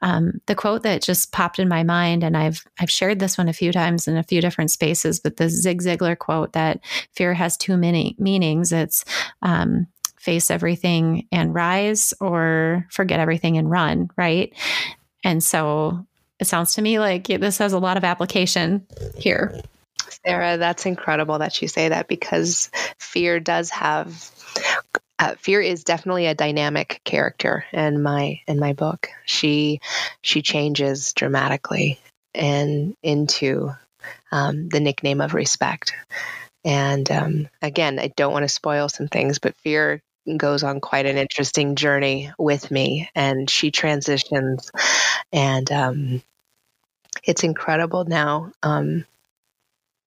Um, 0.03 0.41
the 0.47 0.55
quote 0.55 0.83
that 0.83 1.03
just 1.03 1.33
popped 1.33 1.59
in 1.59 1.67
my 1.67 1.83
mind, 1.83 2.23
and 2.23 2.37
I've 2.37 2.63
I've 2.79 2.91
shared 2.91 3.21
this 3.21 3.39
one 3.39 3.49
a 3.49 3.55
few 3.55 3.73
times 3.73 4.07
in 4.07 4.19
a 4.19 4.23
few 4.23 4.43
different 4.43 4.71
spaces, 4.71 5.19
but 5.19 5.39
the 5.39 5.49
Zig 5.49 5.81
Ziglar 5.81 6.19
quote 6.19 6.53
that 6.53 6.81
fear 7.13 7.33
has 7.33 7.57
too 7.57 7.79
many 7.79 8.15
meanings. 8.19 8.71
It's 8.71 9.05
um, 9.41 9.87
face 10.19 10.51
everything 10.51 11.27
and 11.33 11.55
rise, 11.55 12.13
or 12.21 12.87
forget 12.91 13.19
everything 13.19 13.57
and 13.57 13.71
run. 13.71 14.11
Right, 14.15 14.53
and 15.25 15.43
so 15.43 16.07
it 16.39 16.47
sounds 16.47 16.75
to 16.75 16.83
me 16.83 16.99
like 16.99 17.29
this 17.29 17.57
has 17.57 17.73
a 17.73 17.79
lot 17.79 17.97
of 17.97 18.05
application 18.05 18.87
here. 19.17 19.59
Sarah, 20.27 20.59
that's 20.59 20.85
incredible 20.85 21.39
that 21.39 21.63
you 21.63 21.69
say 21.69 21.89
that 21.89 22.09
because 22.09 22.71
fear 22.99 23.41
does 23.41 23.71
have 23.71 24.31
uh, 25.19 25.35
fear 25.39 25.61
is 25.61 25.85
definitely 25.85 26.27
a 26.27 26.35
dynamic 26.35 27.01
character 27.05 27.65
in 27.73 28.03
my 28.03 28.41
in 28.47 28.59
my 28.59 28.73
book. 28.73 29.09
She 29.25 29.81
she 30.23 30.43
changes 30.43 31.13
dramatically 31.13 32.01
and 32.35 32.97
into 33.03 33.71
um, 34.33 34.69
the 34.69 34.81
nickname 34.81 35.21
of 35.21 35.35
respect. 35.35 35.95
And 36.65 37.11
um, 37.11 37.49
again, 37.63 37.99
I 37.99 38.09
don't 38.09 38.33
want 38.33 38.45
to 38.45 38.49
spoil 38.49 38.89
some 38.89 39.09
things, 39.09 39.39
but 39.39 39.57
fear 39.57 40.03
goes 40.37 40.65
on 40.65 40.81
quite 40.81 41.07
an 41.07 41.19
interesting 41.19 41.77
journey 41.77 42.33
with 42.39 42.71
me, 42.71 43.11
and 43.15 43.49
she 43.49 43.71
transitions, 43.71 44.71
and 45.33 45.71
um, 45.71 46.23
it's 47.23 47.45
incredible 47.45 48.05
now. 48.05 48.51
Um, 48.63 49.05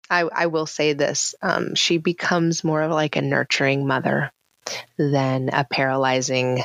I, 0.10 0.22
I 0.22 0.48
will 0.48 0.66
say 0.66 0.94
this: 0.94 1.36
um, 1.42 1.76
she 1.76 1.98
becomes 1.98 2.64
more 2.64 2.82
of 2.82 2.92
like 2.92 3.16
a 3.16 3.22
nurturing 3.22 3.86
mother 3.86 4.32
than 4.98 5.50
a 5.50 5.64
paralyzing 5.64 6.62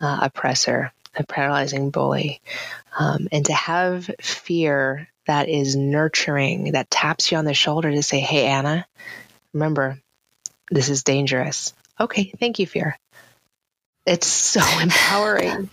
uh, 0.00 0.18
oppressor, 0.22 0.92
a 1.14 1.24
paralyzing 1.24 1.90
bully. 1.90 2.40
Um, 2.98 3.28
and 3.32 3.44
to 3.46 3.52
have 3.52 4.10
fear 4.20 5.08
that 5.26 5.48
is 5.48 5.76
nurturing, 5.76 6.72
that 6.72 6.90
taps 6.90 7.30
you 7.30 7.38
on 7.38 7.44
the 7.44 7.54
shoulder 7.54 7.90
to 7.90 8.02
say, 8.02 8.20
Hey, 8.20 8.46
Anna, 8.46 8.86
remember, 9.52 9.98
this 10.70 10.88
is 10.88 11.02
dangerous. 11.02 11.74
Okay, 12.00 12.32
thank 12.38 12.58
you, 12.58 12.66
fear. 12.66 12.98
It's 14.06 14.26
so 14.26 14.60
empowering. 14.80 15.68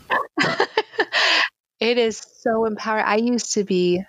it 1.80 1.98
is 1.98 2.18
so 2.40 2.66
empowering. 2.66 3.06
I 3.06 3.16
used 3.18 3.54
to 3.54 3.64
be 3.64 4.04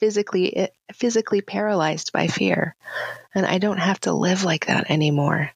physically 0.00 0.56
eh, 0.56 0.68
physically 0.92 1.40
paralyzed 1.40 2.12
by 2.12 2.28
fear 2.28 2.74
and 3.34 3.44
I 3.44 3.58
don't 3.58 3.78
have 3.78 4.00
to 4.00 4.12
live 4.12 4.44
like 4.44 4.66
that 4.66 4.90
anymore 4.90 5.50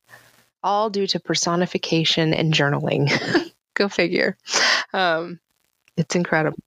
all 0.63 0.91
due 0.91 1.07
to 1.09 1.21
personification 1.21 2.35
and 2.35 2.53
journaling. 2.53 3.11
Go 3.75 3.89
figure. 3.89 4.37
Um, 4.93 5.41
it's 5.97 6.15
incredible. 6.15 6.59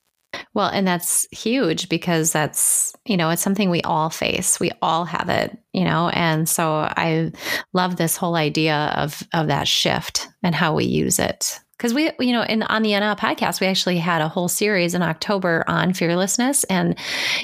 Well, 0.54 0.68
and 0.68 0.88
that's 0.88 1.28
huge 1.32 1.88
because 1.90 2.32
that's, 2.32 2.94
you 3.06 3.18
know, 3.18 3.30
it's 3.30 3.42
something 3.42 3.70
we 3.70 3.82
all 3.82 4.10
face. 4.10 4.60
We 4.60 4.72
all 4.82 5.06
have 5.06 5.30
it, 5.30 5.58
you 5.74 5.84
know, 5.84 6.10
and 6.10 6.48
so 6.48 6.74
I 6.74 7.32
love 7.74 7.96
this 7.96 8.18
whole 8.18 8.36
idea 8.36 8.94
of 8.96 9.24
of 9.34 9.48
that 9.48 9.68
shift 9.68 10.28
and 10.44 10.54
how 10.54 10.76
we 10.76 10.86
use 10.86 11.20
it 11.20 11.60
because 11.78 11.94
we 11.94 12.12
you 12.20 12.32
know 12.32 12.44
in 12.44 12.64
on 12.64 12.82
the 12.82 12.94
In 12.94 13.04
Awe 13.04 13.16
podcast 13.16 13.60
we 13.60 13.68
actually 13.68 13.98
had 13.98 14.22
a 14.22 14.28
whole 14.28 14.48
series 14.48 14.94
in 14.96 15.02
October 15.02 15.64
on 15.68 15.94
fearlessness 15.94 16.64
and 16.66 16.98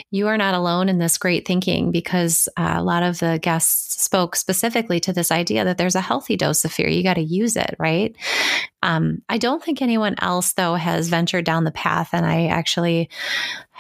you 0.10 0.28
are 0.28 0.38
not 0.38 0.54
alone 0.54 0.90
in 0.90 1.00
this 1.00 1.18
great 1.18 1.46
thinking 1.46 1.92
because 1.92 2.48
uh, 2.58 2.76
a 2.78 2.84
lot 2.84 3.04
of 3.04 3.20
the 3.20 3.40
guests 3.42 4.02
spoke 4.02 4.36
specifically 4.36 5.00
to 5.00 5.14
this 5.14 5.32
idea 5.32 5.64
that 5.66 5.78
there's 5.78 5.96
a 5.96 6.02
healthy 6.02 6.36
dose 6.36 6.66
of 6.66 6.72
fear. 6.72 6.88
You 6.88 7.04
got 7.04 7.16
to 7.16 7.22
use 7.22 7.56
it 7.56 7.76
right 7.80 8.16
um, 8.84 9.22
I 9.30 9.38
don't 9.38 9.64
think 9.64 9.82
anyone 9.82 10.16
else 10.20 10.54
though 10.54 10.76
has 10.76 11.10
ventured 11.10 11.46
down 11.46 11.64
the 11.64 11.72
path 11.72 12.10
and 12.14 12.26
I 12.26 12.48
actually 12.48 13.10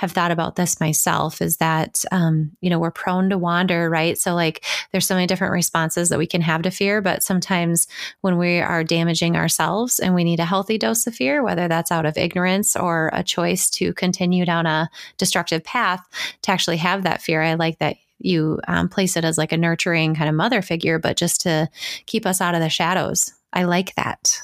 have 0.02 0.12
thought 0.12 0.32
about 0.32 0.56
this 0.56 0.80
myself 0.80 1.42
is 1.44 1.58
that, 1.58 2.04
um, 2.12 2.52
you 2.60 2.72
know, 2.72 2.80
we're 2.80 2.90
prone 2.90 3.30
to 3.30 3.38
wander, 3.38 3.88
right? 3.88 4.18
So, 4.18 4.34
like, 4.34 4.66
there's 4.92 5.06
so 5.06 5.14
many 5.14 5.28
different 5.28 5.54
responses 5.54 6.10
that 6.10 6.18
we 6.18 6.26
can 6.26 6.42
have 6.42 6.64
to 6.64 6.72
fear, 6.72 7.02
but 7.02 7.22
sometimes 7.22 7.88
when 8.22 8.40
we 8.40 8.60
are 8.60 8.84
damaging 8.84 9.36
ourselves 9.36 10.00
and 10.00 10.16
we 10.16 10.24
need 10.24 10.40
a 10.40 10.46
healthy 10.46 10.80
dose 10.80 11.06
of 11.06 11.14
fear, 11.14 11.44
whether 11.44 11.68
that's 11.68 11.92
out 11.92 12.08
of 12.08 12.18
ignorance 12.18 12.76
or 12.76 13.12
a 13.14 13.24
choice 13.24 13.70
to 13.70 13.94
continue 13.94 14.44
down 14.44 14.66
a 14.66 14.90
destructive 15.20 15.64
path, 15.64 16.04
to 16.42 16.52
actually 16.52 16.78
have 16.78 17.04
that 17.04 17.22
fear, 17.22 17.44
I 17.44 17.54
like 17.54 17.78
that 17.78 17.98
you 18.24 18.60
um, 18.68 18.90
place 18.90 19.18
it 19.18 19.26
as 19.26 19.38
like 19.38 19.52
a 19.52 19.58
nurturing 19.58 20.16
kind 20.16 20.30
of 20.30 20.36
mother 20.36 20.62
figure, 20.62 21.00
but 21.00 21.18
just 21.18 21.42
to 21.42 21.70
keep 22.06 22.26
us 22.26 22.42
out 22.42 22.56
of 22.56 22.62
the 22.62 22.70
shadows. 22.70 23.34
I 23.54 23.64
like 23.64 23.96
that. 23.96 24.42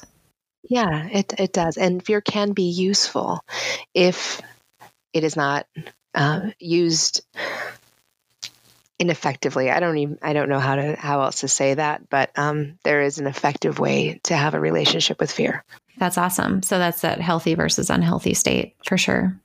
Yeah, 0.69 1.07
it, 1.07 1.33
it 1.39 1.53
does. 1.53 1.77
And 1.77 2.05
fear 2.05 2.21
can 2.21 2.51
be 2.51 2.69
useful 2.69 3.41
if 3.93 4.41
it 5.13 5.23
is 5.23 5.35
not 5.35 5.65
uh, 6.13 6.49
used 6.59 7.21
ineffectively. 8.99 9.69
I 9.69 9.79
don't 9.79 9.97
even 9.97 10.17
I 10.21 10.33
don't 10.33 10.49
know 10.49 10.59
how 10.59 10.75
to 10.75 10.95
how 10.95 11.21
else 11.21 11.41
to 11.41 11.47
say 11.47 11.75
that, 11.75 12.09
but 12.09 12.31
um, 12.37 12.77
there 12.83 13.01
is 13.01 13.19
an 13.19 13.27
effective 13.27 13.79
way 13.79 14.19
to 14.23 14.35
have 14.35 14.53
a 14.53 14.59
relationship 14.59 15.19
with 15.19 15.31
fear. 15.31 15.63
That's 15.97 16.17
awesome. 16.17 16.63
So 16.63 16.77
that's 16.77 17.01
that 17.01 17.21
healthy 17.21 17.55
versus 17.55 17.89
unhealthy 17.89 18.33
state 18.33 18.75
for 18.85 18.97
sure. 18.97 19.39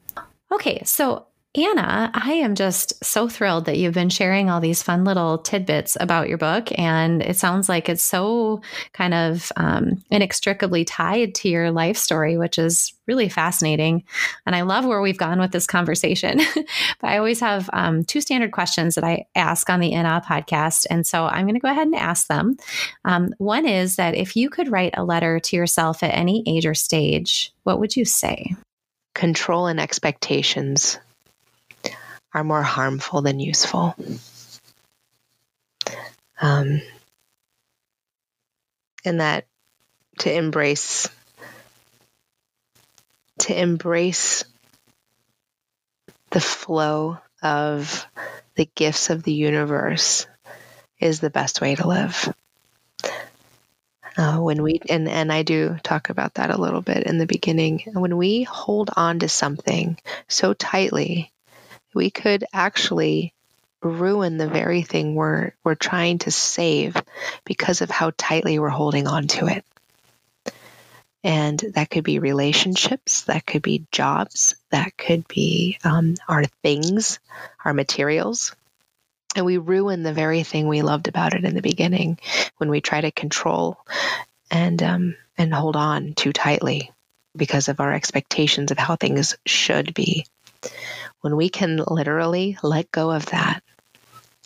Okay, 0.50 0.82
so 0.84 1.26
Anna, 1.54 2.10
I 2.14 2.32
am 2.32 2.54
just 2.54 3.04
so 3.04 3.28
thrilled 3.28 3.66
that 3.66 3.76
you've 3.76 3.92
been 3.92 4.08
sharing 4.08 4.48
all 4.48 4.58
these 4.58 4.82
fun 4.82 5.04
little 5.04 5.36
tidbits 5.36 5.98
about 6.00 6.30
your 6.30 6.38
book. 6.38 6.68
And 6.78 7.20
it 7.20 7.36
sounds 7.36 7.68
like 7.68 7.90
it's 7.90 8.02
so 8.02 8.62
kind 8.94 9.12
of 9.12 9.52
um, 9.56 10.02
inextricably 10.10 10.86
tied 10.86 11.34
to 11.36 11.50
your 11.50 11.70
life 11.70 11.98
story, 11.98 12.38
which 12.38 12.58
is 12.58 12.94
really 13.06 13.28
fascinating. 13.28 14.04
And 14.46 14.56
I 14.56 14.62
love 14.62 14.86
where 14.86 15.02
we've 15.02 15.18
gone 15.18 15.40
with 15.40 15.50
this 15.50 15.66
conversation. 15.66 16.38
but 16.54 16.66
I 17.10 17.18
always 17.18 17.40
have 17.40 17.68
um, 17.74 18.02
two 18.02 18.22
standard 18.22 18.52
questions 18.52 18.94
that 18.94 19.04
I 19.04 19.26
ask 19.34 19.68
on 19.68 19.80
the 19.80 19.92
In 19.92 20.06
Awe 20.06 20.22
podcast. 20.22 20.86
And 20.88 21.06
so 21.06 21.26
I'm 21.26 21.44
going 21.44 21.54
to 21.54 21.60
go 21.60 21.68
ahead 21.68 21.86
and 21.86 21.96
ask 21.96 22.28
them. 22.28 22.56
Um, 23.04 23.34
one 23.36 23.66
is 23.66 23.96
that 23.96 24.14
if 24.14 24.36
you 24.36 24.48
could 24.48 24.72
write 24.72 24.94
a 24.96 25.04
letter 25.04 25.38
to 25.38 25.56
yourself 25.56 26.02
at 26.02 26.16
any 26.16 26.42
age 26.46 26.64
or 26.64 26.72
stage, 26.72 27.52
what 27.64 27.78
would 27.78 27.94
you 27.94 28.06
say? 28.06 28.56
Control 29.14 29.66
and 29.66 29.78
expectations 29.78 30.98
are 32.34 32.44
more 32.44 32.62
harmful 32.62 33.22
than 33.22 33.40
useful. 33.40 33.94
Um, 36.40 36.82
and 39.04 39.20
that 39.20 39.46
to 40.18 40.32
embrace 40.32 41.08
to 43.40 43.58
embrace 43.60 44.44
the 46.30 46.40
flow 46.40 47.18
of 47.42 48.06
the 48.54 48.68
gifts 48.74 49.10
of 49.10 49.22
the 49.22 49.32
universe 49.32 50.26
is 51.00 51.20
the 51.20 51.30
best 51.30 51.60
way 51.60 51.74
to 51.74 51.86
live. 51.86 52.32
Uh, 54.16 54.36
when 54.36 54.62
we 54.62 54.80
and 54.88 55.08
and 55.08 55.32
I 55.32 55.42
do 55.42 55.78
talk 55.82 56.10
about 56.10 56.34
that 56.34 56.50
a 56.50 56.60
little 56.60 56.82
bit 56.82 57.04
in 57.04 57.18
the 57.18 57.26
beginning. 57.26 57.82
When 57.92 58.16
we 58.16 58.42
hold 58.42 58.90
on 58.94 59.20
to 59.20 59.28
something 59.28 59.98
so 60.28 60.52
tightly 60.52 61.31
we 61.94 62.10
could 62.10 62.44
actually 62.52 63.34
ruin 63.82 64.36
the 64.36 64.48
very 64.48 64.82
thing 64.82 65.14
we're 65.14 65.52
we're 65.64 65.74
trying 65.74 66.18
to 66.18 66.30
save 66.30 66.96
because 67.44 67.80
of 67.80 67.90
how 67.90 68.12
tightly 68.16 68.58
we're 68.58 68.68
holding 68.68 69.06
on 69.06 69.26
to 69.26 69.46
it. 69.46 69.64
And 71.24 71.58
that 71.74 71.88
could 71.88 72.02
be 72.02 72.18
relationships, 72.18 73.22
that 73.22 73.46
could 73.46 73.62
be 73.62 73.86
jobs, 73.92 74.56
that 74.70 74.96
could 74.96 75.28
be 75.28 75.78
um, 75.84 76.16
our 76.28 76.44
things, 76.62 77.20
our 77.64 77.72
materials. 77.72 78.56
And 79.36 79.46
we 79.46 79.56
ruin 79.56 80.02
the 80.02 80.12
very 80.12 80.42
thing 80.42 80.66
we 80.66 80.82
loved 80.82 81.06
about 81.06 81.34
it 81.34 81.44
in 81.44 81.54
the 81.54 81.62
beginning 81.62 82.18
when 82.58 82.70
we 82.70 82.80
try 82.80 83.00
to 83.00 83.12
control 83.12 83.78
and 84.50 84.82
um, 84.82 85.16
and 85.38 85.54
hold 85.54 85.76
on 85.76 86.14
too 86.14 86.32
tightly 86.32 86.90
because 87.36 87.68
of 87.68 87.80
our 87.80 87.92
expectations 87.92 88.70
of 88.70 88.78
how 88.78 88.96
things 88.96 89.36
should 89.46 89.94
be 89.94 90.26
when 91.22 91.36
we 91.36 91.48
can 91.48 91.82
literally 91.88 92.58
let 92.62 92.90
go 92.90 93.10
of 93.10 93.26
that, 93.26 93.62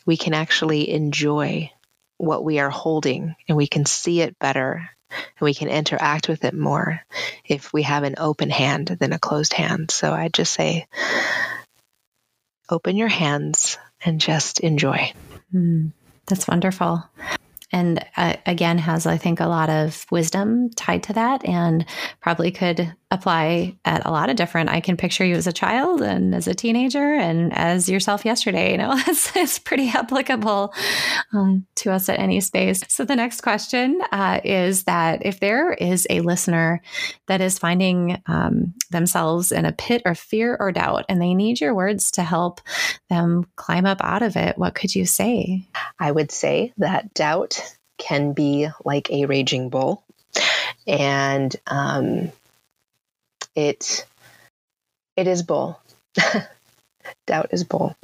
we 0.04 0.16
can 0.16 0.34
actually 0.34 0.90
enjoy 0.90 1.72
what 2.18 2.44
we 2.44 2.58
are 2.60 2.70
holding 2.70 3.34
and 3.48 3.56
we 3.56 3.66
can 3.66 3.84
see 3.84 4.20
it 4.20 4.38
better 4.38 4.88
and 5.10 5.40
we 5.40 5.54
can 5.54 5.68
interact 5.68 6.28
with 6.28 6.44
it 6.44 6.54
more 6.54 7.00
if 7.44 7.72
we 7.72 7.82
have 7.82 8.04
an 8.04 8.14
open 8.18 8.50
hand 8.50 8.88
than 8.88 9.12
a 9.12 9.18
closed 9.18 9.52
hand. 9.52 9.90
So 9.90 10.12
I 10.12 10.28
just 10.28 10.52
say, 10.52 10.86
open 12.68 12.96
your 12.96 13.08
hands 13.08 13.78
and 14.04 14.20
just 14.20 14.60
enjoy. 14.60 15.12
Mm, 15.54 15.92
that's 16.26 16.46
wonderful 16.46 17.02
and 17.72 18.04
uh, 18.16 18.36
again 18.46 18.78
has 18.78 19.06
i 19.06 19.16
think 19.16 19.40
a 19.40 19.46
lot 19.46 19.68
of 19.68 20.06
wisdom 20.10 20.70
tied 20.70 21.02
to 21.02 21.12
that 21.14 21.44
and 21.44 21.84
probably 22.20 22.50
could 22.50 22.94
apply 23.10 23.76
at 23.84 24.04
a 24.04 24.10
lot 24.10 24.30
of 24.30 24.36
different 24.36 24.68
i 24.68 24.80
can 24.80 24.96
picture 24.96 25.24
you 25.24 25.34
as 25.34 25.46
a 25.46 25.52
child 25.52 26.02
and 26.02 26.34
as 26.34 26.48
a 26.48 26.54
teenager 26.54 27.14
and 27.14 27.52
as 27.56 27.88
yourself 27.88 28.24
yesterday 28.24 28.72
you 28.72 28.78
know 28.78 28.92
it's, 29.06 29.34
it's 29.36 29.58
pretty 29.58 29.88
applicable 29.88 30.72
um, 31.32 31.66
to 31.76 31.92
us 31.92 32.08
at 32.08 32.18
any 32.18 32.40
space. 32.40 32.82
So 32.88 33.04
the 33.04 33.16
next 33.16 33.42
question 33.42 34.00
uh, 34.12 34.40
is 34.44 34.84
that 34.84 35.24
if 35.24 35.40
there 35.40 35.72
is 35.72 36.06
a 36.10 36.20
listener 36.20 36.82
that 37.26 37.40
is 37.40 37.58
finding 37.58 38.22
um, 38.26 38.74
themselves 38.90 39.52
in 39.52 39.64
a 39.64 39.72
pit 39.72 40.02
of 40.04 40.18
fear 40.18 40.56
or 40.58 40.72
doubt 40.72 41.04
and 41.08 41.20
they 41.20 41.34
need 41.34 41.60
your 41.60 41.74
words 41.74 42.10
to 42.12 42.22
help 42.22 42.60
them 43.08 43.46
climb 43.56 43.86
up 43.86 44.00
out 44.02 44.22
of 44.22 44.36
it 44.36 44.58
what 44.58 44.74
could 44.74 44.94
you 44.94 45.06
say? 45.06 45.66
I 45.98 46.10
would 46.10 46.30
say 46.30 46.72
that 46.78 47.14
doubt 47.14 47.60
can 47.98 48.32
be 48.32 48.68
like 48.84 49.10
a 49.10 49.26
raging 49.26 49.70
bull. 49.70 50.04
And 50.86 51.54
um, 51.66 52.30
it 53.56 54.06
it 55.16 55.26
is 55.26 55.42
bull. 55.42 55.80
Doubt 57.26 57.48
is 57.52 57.64
bull. 57.64 57.96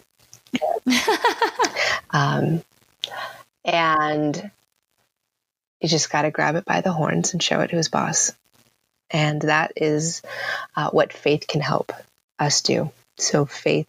um, 2.10 2.62
and 3.64 4.50
you 5.80 5.88
just 5.88 6.10
got 6.10 6.22
to 6.22 6.30
grab 6.30 6.56
it 6.56 6.64
by 6.64 6.80
the 6.80 6.92
horns 6.92 7.32
and 7.32 7.42
show 7.42 7.60
it 7.60 7.70
who's 7.70 7.88
boss. 7.88 8.32
And 9.10 9.42
that 9.42 9.72
is 9.76 10.22
uh, 10.74 10.90
what 10.90 11.12
faith 11.12 11.46
can 11.46 11.60
help 11.60 11.92
us 12.38 12.62
do. 12.62 12.90
So 13.18 13.44
faith 13.44 13.88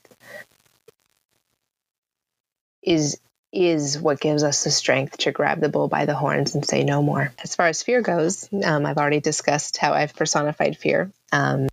is 2.82 3.20
is 3.54 4.00
what 4.00 4.20
gives 4.20 4.44
us 4.44 4.64
the 4.64 4.72
strength 4.72 5.18
to 5.20 5.32
grab 5.32 5.62
the 5.62 5.70
bull 5.70 5.88
by 5.88 6.06
the 6.06 6.16
horns 6.16 6.56
and 6.56 6.66
say 6.66 6.84
no 6.84 7.04
more. 7.04 7.32
As 7.44 7.56
far 7.56 7.68
as 7.68 7.84
fear 7.84 8.02
goes, 8.02 8.50
um, 8.52 8.86
I've 8.86 8.98
already 8.98 9.20
discussed 9.20 9.78
how 9.78 9.94
I've 9.94 10.16
personified 10.16 10.76
fear. 10.76 11.12
Um, 11.32 11.68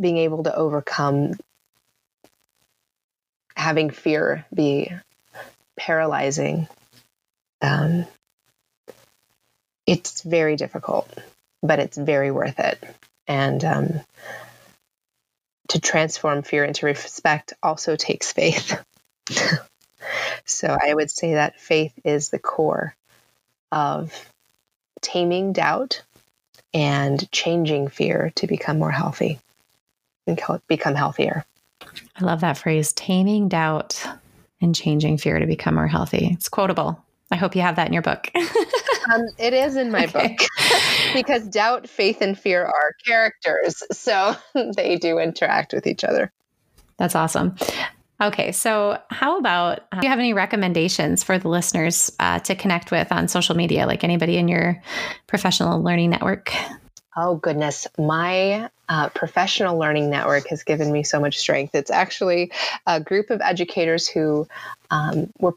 being 0.00 0.16
able 0.16 0.44
to 0.44 0.54
overcome 0.54 1.34
having 3.54 3.90
fear 3.90 4.46
be 4.52 4.90
paralyzing. 5.76 6.66
Um, 7.60 8.06
it's 9.86 10.22
very 10.22 10.56
difficult, 10.56 11.12
but 11.62 11.78
it's 11.78 11.96
very 11.96 12.30
worth 12.30 12.58
it. 12.58 12.82
And 13.28 13.62
um, 13.64 14.00
to 15.68 15.80
transform 15.80 16.42
fear 16.42 16.64
into 16.64 16.86
respect 16.86 17.52
also 17.62 17.96
takes 17.96 18.32
faith. 18.32 18.82
So 20.62 20.78
I 20.80 20.94
would 20.94 21.10
say 21.10 21.34
that 21.34 21.58
faith 21.58 21.92
is 22.04 22.30
the 22.30 22.38
core 22.38 22.94
of 23.72 24.14
taming 25.00 25.52
doubt 25.52 26.04
and 26.72 27.28
changing 27.32 27.88
fear 27.88 28.30
to 28.36 28.46
become 28.46 28.78
more 28.78 28.92
healthy 28.92 29.40
and 30.24 30.40
become 30.68 30.94
healthier. 30.94 31.44
I 32.14 32.24
love 32.24 32.42
that 32.42 32.58
phrase 32.58 32.92
taming 32.92 33.48
doubt 33.48 34.06
and 34.60 34.72
changing 34.72 35.18
fear 35.18 35.40
to 35.40 35.46
become 35.46 35.74
more 35.74 35.88
healthy. 35.88 36.28
It's 36.32 36.48
quotable. 36.48 37.04
I 37.32 37.34
hope 37.34 37.56
you 37.56 37.62
have 37.62 37.74
that 37.74 37.88
in 37.88 37.92
your 37.92 38.02
book. 38.02 38.30
um, 38.36 39.22
it 39.38 39.54
is 39.54 39.74
in 39.74 39.90
my 39.90 40.04
okay. 40.04 40.28
book 40.28 40.48
because 41.12 41.48
doubt, 41.48 41.88
faith, 41.88 42.20
and 42.20 42.38
fear 42.38 42.64
are 42.64 42.92
characters. 43.04 43.82
So 43.90 44.36
they 44.76 44.94
do 44.94 45.18
interact 45.18 45.72
with 45.72 45.88
each 45.88 46.04
other. 46.04 46.30
That's 46.98 47.16
awesome. 47.16 47.56
Okay, 48.22 48.52
so 48.52 48.98
how 49.10 49.38
about 49.38 49.80
uh, 49.90 50.00
do 50.00 50.06
you 50.06 50.10
have 50.10 50.20
any 50.20 50.32
recommendations 50.32 51.24
for 51.24 51.38
the 51.38 51.48
listeners 51.48 52.12
uh, 52.20 52.38
to 52.40 52.54
connect 52.54 52.92
with 52.92 53.10
on 53.10 53.26
social 53.26 53.56
media, 53.56 53.84
like 53.86 54.04
anybody 54.04 54.36
in 54.36 54.46
your 54.46 54.80
professional 55.26 55.82
learning 55.82 56.10
network? 56.10 56.52
Oh, 57.16 57.34
goodness. 57.34 57.88
My 57.98 58.70
uh, 58.92 59.08
professional 59.08 59.78
learning 59.78 60.10
network 60.10 60.48
has 60.48 60.64
given 60.64 60.92
me 60.92 61.02
so 61.02 61.18
much 61.18 61.38
strength. 61.38 61.74
It's 61.74 61.90
actually 61.90 62.52
a 62.86 63.00
group 63.00 63.30
of 63.30 63.40
educators 63.40 64.06
who 64.06 64.46
um, 64.90 65.32
were 65.38 65.54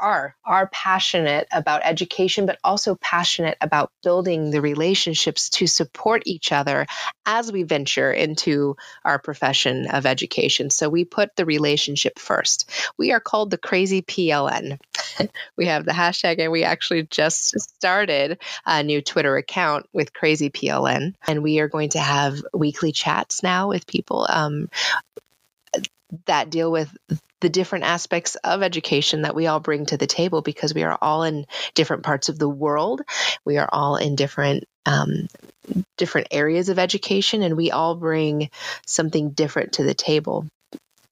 are 0.00 0.36
are 0.44 0.68
passionate 0.68 1.48
about 1.50 1.82
education, 1.82 2.46
but 2.46 2.60
also 2.62 2.94
passionate 2.94 3.58
about 3.60 3.90
building 4.04 4.52
the 4.52 4.60
relationships 4.60 5.50
to 5.50 5.66
support 5.66 6.22
each 6.26 6.52
other 6.52 6.86
as 7.26 7.50
we 7.50 7.64
venture 7.64 8.12
into 8.12 8.76
our 9.04 9.18
profession 9.18 9.88
of 9.88 10.06
education. 10.06 10.70
So 10.70 10.88
we 10.88 11.04
put 11.04 11.34
the 11.34 11.44
relationship 11.44 12.20
first. 12.20 12.70
We 12.96 13.10
are 13.10 13.20
called 13.20 13.50
the 13.50 13.58
Crazy 13.58 14.02
PLN. 14.02 14.78
we 15.56 15.66
have 15.66 15.84
the 15.84 15.92
hashtag, 15.92 16.38
and 16.38 16.52
we 16.52 16.64
actually 16.64 17.04
just 17.04 17.58
started 17.60 18.40
a 18.66 18.82
new 18.82 19.02
Twitter 19.02 19.36
account 19.36 19.86
with 19.92 20.12
Crazy 20.12 20.50
PLN, 20.50 21.14
and 21.26 21.42
we 21.42 21.60
are 21.60 21.68
going 21.68 21.90
to 21.90 22.00
have 22.00 22.42
weekly 22.52 22.92
chats 22.92 23.42
now 23.42 23.68
with 23.68 23.86
people. 23.86 24.26
Um, 24.28 24.68
that 26.26 26.50
deal 26.50 26.72
with 26.72 26.94
the 27.40 27.48
different 27.48 27.84
aspects 27.84 28.34
of 28.36 28.62
education 28.62 29.22
that 29.22 29.34
we 29.34 29.46
all 29.46 29.60
bring 29.60 29.86
to 29.86 29.96
the 29.96 30.06
table 30.06 30.42
because 30.42 30.74
we 30.74 30.82
are 30.82 30.98
all 31.00 31.22
in 31.22 31.46
different 31.74 32.02
parts 32.02 32.28
of 32.28 32.38
the 32.38 32.48
world. 32.48 33.02
We 33.44 33.58
are 33.58 33.68
all 33.70 33.96
in 33.96 34.14
different 34.14 34.64
um, 34.86 35.28
different 35.96 36.28
areas 36.30 36.68
of 36.68 36.78
education, 36.78 37.42
and 37.42 37.56
we 37.56 37.70
all 37.70 37.94
bring 37.94 38.50
something 38.86 39.30
different 39.30 39.74
to 39.74 39.84
the 39.84 39.94
table. 39.94 40.46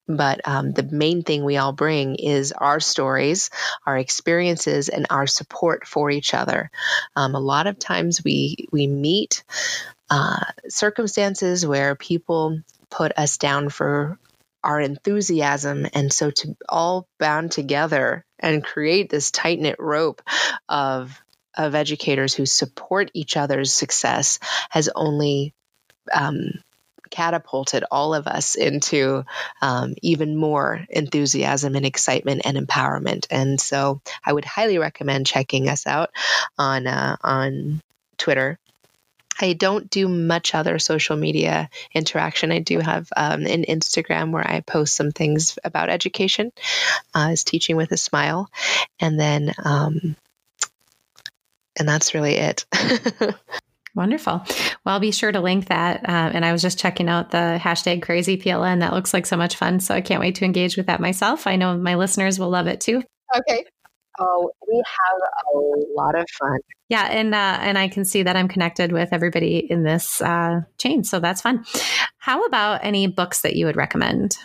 But 0.08 0.40
um, 0.48 0.72
the 0.72 0.82
main 0.82 1.22
thing 1.22 1.44
we 1.44 1.58
all 1.58 1.72
bring 1.72 2.16
is 2.16 2.52
our 2.52 2.80
stories, 2.80 3.50
our 3.86 3.98
experiences, 3.98 4.88
and 4.88 5.06
our 5.10 5.26
support 5.26 5.86
for 5.86 6.10
each 6.10 6.32
other. 6.34 6.70
Um, 7.14 7.34
a 7.34 7.40
lot 7.40 7.66
of 7.66 7.78
times 7.78 8.24
we 8.24 8.68
we 8.72 8.86
meet 8.86 9.44
uh, 10.10 10.44
circumstances 10.68 11.66
where 11.66 11.94
people 11.94 12.60
put 12.90 13.12
us 13.18 13.36
down 13.36 13.68
for 13.68 14.18
our 14.64 14.80
enthusiasm, 14.80 15.86
and 15.92 16.12
so 16.12 16.30
to 16.30 16.56
all 16.68 17.06
bound 17.18 17.52
together 17.52 18.24
and 18.38 18.64
create 18.64 19.10
this 19.10 19.30
tight 19.30 19.60
knit 19.60 19.76
rope 19.78 20.22
of 20.68 21.20
of 21.56 21.74
educators 21.74 22.34
who 22.34 22.46
support 22.46 23.10
each 23.14 23.36
other's 23.36 23.74
success 23.74 24.38
has 24.70 24.88
only 24.94 25.52
um, 26.12 26.52
catapulted 27.10 27.84
all 27.90 28.14
of 28.14 28.26
us 28.26 28.54
into 28.54 29.24
um, 29.60 29.94
even 30.02 30.36
more 30.36 30.86
enthusiasm 30.90 31.74
and 31.74 31.86
excitement 31.86 32.42
and 32.44 32.56
empowerment. 32.56 33.26
And 33.30 33.60
so 33.60 34.00
I 34.24 34.32
would 34.32 34.44
highly 34.44 34.78
recommend 34.78 35.26
checking 35.26 35.68
us 35.68 35.86
out 35.86 36.10
on 36.58 36.86
uh, 36.86 37.16
on 37.22 37.80
Twitter. 38.16 38.58
I 39.40 39.52
don't 39.52 39.88
do 39.88 40.08
much 40.08 40.54
other 40.54 40.78
social 40.80 41.16
media 41.16 41.70
interaction. 41.94 42.50
I 42.50 42.58
do 42.58 42.80
have 42.80 43.08
um, 43.16 43.46
an 43.46 43.64
Instagram 43.64 44.32
where 44.32 44.46
I 44.46 44.60
post 44.60 44.96
some 44.96 45.12
things 45.12 45.58
about 45.62 45.90
education, 45.90 46.50
uh, 47.14 47.36
teaching 47.36 47.76
with 47.76 47.92
a 47.92 47.96
smile, 47.96 48.50
and 48.98 49.18
then 49.18 49.54
um, 49.64 50.16
and 51.78 51.88
that's 51.88 52.14
really 52.14 52.34
it. 52.34 52.66
Wonderful. 53.98 54.44
Well, 54.84 54.94
I'll 54.94 55.00
be 55.00 55.10
sure 55.10 55.32
to 55.32 55.40
link 55.40 55.66
that. 55.66 56.08
Uh, 56.08 56.30
and 56.32 56.44
I 56.44 56.52
was 56.52 56.62
just 56.62 56.78
checking 56.78 57.08
out 57.08 57.32
the 57.32 57.58
hashtag 57.60 58.00
crazy 58.00 58.36
PLN. 58.36 58.78
That 58.78 58.92
looks 58.92 59.12
like 59.12 59.26
so 59.26 59.36
much 59.36 59.56
fun. 59.56 59.80
So 59.80 59.92
I 59.92 60.00
can't 60.00 60.20
wait 60.20 60.36
to 60.36 60.44
engage 60.44 60.76
with 60.76 60.86
that 60.86 61.00
myself. 61.00 61.48
I 61.48 61.56
know 61.56 61.76
my 61.76 61.96
listeners 61.96 62.38
will 62.38 62.48
love 62.48 62.68
it 62.68 62.80
too. 62.80 63.02
Okay. 63.36 63.64
Oh, 64.20 64.52
we 64.68 64.76
have 64.76 65.20
a 65.52 65.58
lot 65.96 66.16
of 66.16 66.26
fun. 66.38 66.58
Yeah, 66.88 67.08
and 67.10 67.34
uh, 67.34 67.58
and 67.60 67.76
I 67.76 67.88
can 67.88 68.04
see 68.04 68.22
that 68.22 68.36
I'm 68.36 68.46
connected 68.46 68.92
with 68.92 69.12
everybody 69.12 69.58
in 69.58 69.82
this 69.82 70.20
uh, 70.20 70.60
chain, 70.78 71.02
so 71.02 71.18
that's 71.18 71.42
fun. 71.42 71.64
How 72.18 72.44
about 72.44 72.84
any 72.84 73.08
books 73.08 73.42
that 73.42 73.56
you 73.56 73.66
would 73.66 73.76
recommend? 73.76 74.36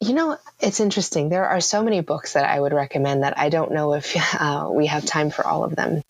You 0.00 0.14
know, 0.14 0.38
it's 0.60 0.80
interesting. 0.80 1.28
There 1.28 1.46
are 1.46 1.60
so 1.60 1.82
many 1.82 2.00
books 2.00 2.34
that 2.34 2.44
I 2.44 2.58
would 2.58 2.72
recommend 2.72 3.22
that 3.22 3.38
I 3.38 3.48
don't 3.48 3.72
know 3.72 3.94
if 3.94 4.16
uh, 4.40 4.68
we 4.70 4.86
have 4.86 5.04
time 5.04 5.30
for 5.30 5.46
all 5.46 5.64
of 5.64 5.76
them. 5.76 6.02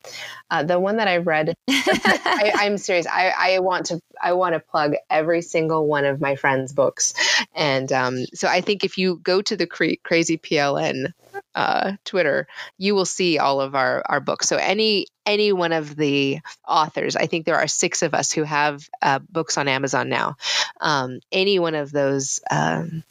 Uh, 0.51 0.63
the 0.63 0.79
one 0.79 0.99
that 0.99 1.09
I 1.09 1.19
read, 1.19 1.55
I, 1.69 2.53
am 2.63 2.79
serious. 2.79 3.07
I, 3.07 3.33
I, 3.37 3.59
want 3.61 3.87
to 3.87 4.01
I 4.23 4.35
want 4.35 4.55
to 4.55 4.61
plug 4.61 4.95
every 5.11 5.43
single 5.43 5.87
one 5.87 6.05
of 6.05 6.21
my 6.21 6.37
friends' 6.37 6.73
books, 6.73 7.15
and 7.55 7.91
um, 7.93 8.25
so 8.35 8.47
I 8.47 8.61
think 8.61 8.85
if 8.85 8.99
you 8.99 9.17
go 9.23 9.41
to 9.43 9.57
the 9.57 9.67
cra- 9.67 9.97
Crazy 9.97 10.37
PLN 10.37 11.13
uh, 11.55 11.93
Twitter, 12.05 12.47
you 12.79 12.95
will 12.95 13.07
see 13.07 13.39
all 13.39 13.61
of 13.61 13.75
our 13.75 14.03
our 14.07 14.21
books. 14.21 14.47
So 14.47 14.57
any 14.57 15.07
any 15.25 15.53
one 15.53 15.73
of 15.73 15.97
the 15.97 16.41
authors, 16.69 17.17
I 17.17 17.27
think 17.27 17.47
there 17.47 17.59
are 17.59 17.67
six 17.67 18.03
of 18.03 18.15
us 18.15 18.31
who 18.31 18.43
have 18.43 18.87
uh, 19.01 19.21
books 19.21 19.57
on 19.57 19.67
Amazon 19.67 20.09
now. 20.09 20.37
Um, 20.81 21.21
any 21.33 21.59
one 21.59 21.75
of 21.75 21.91
those. 21.91 22.41
Um, 22.51 23.03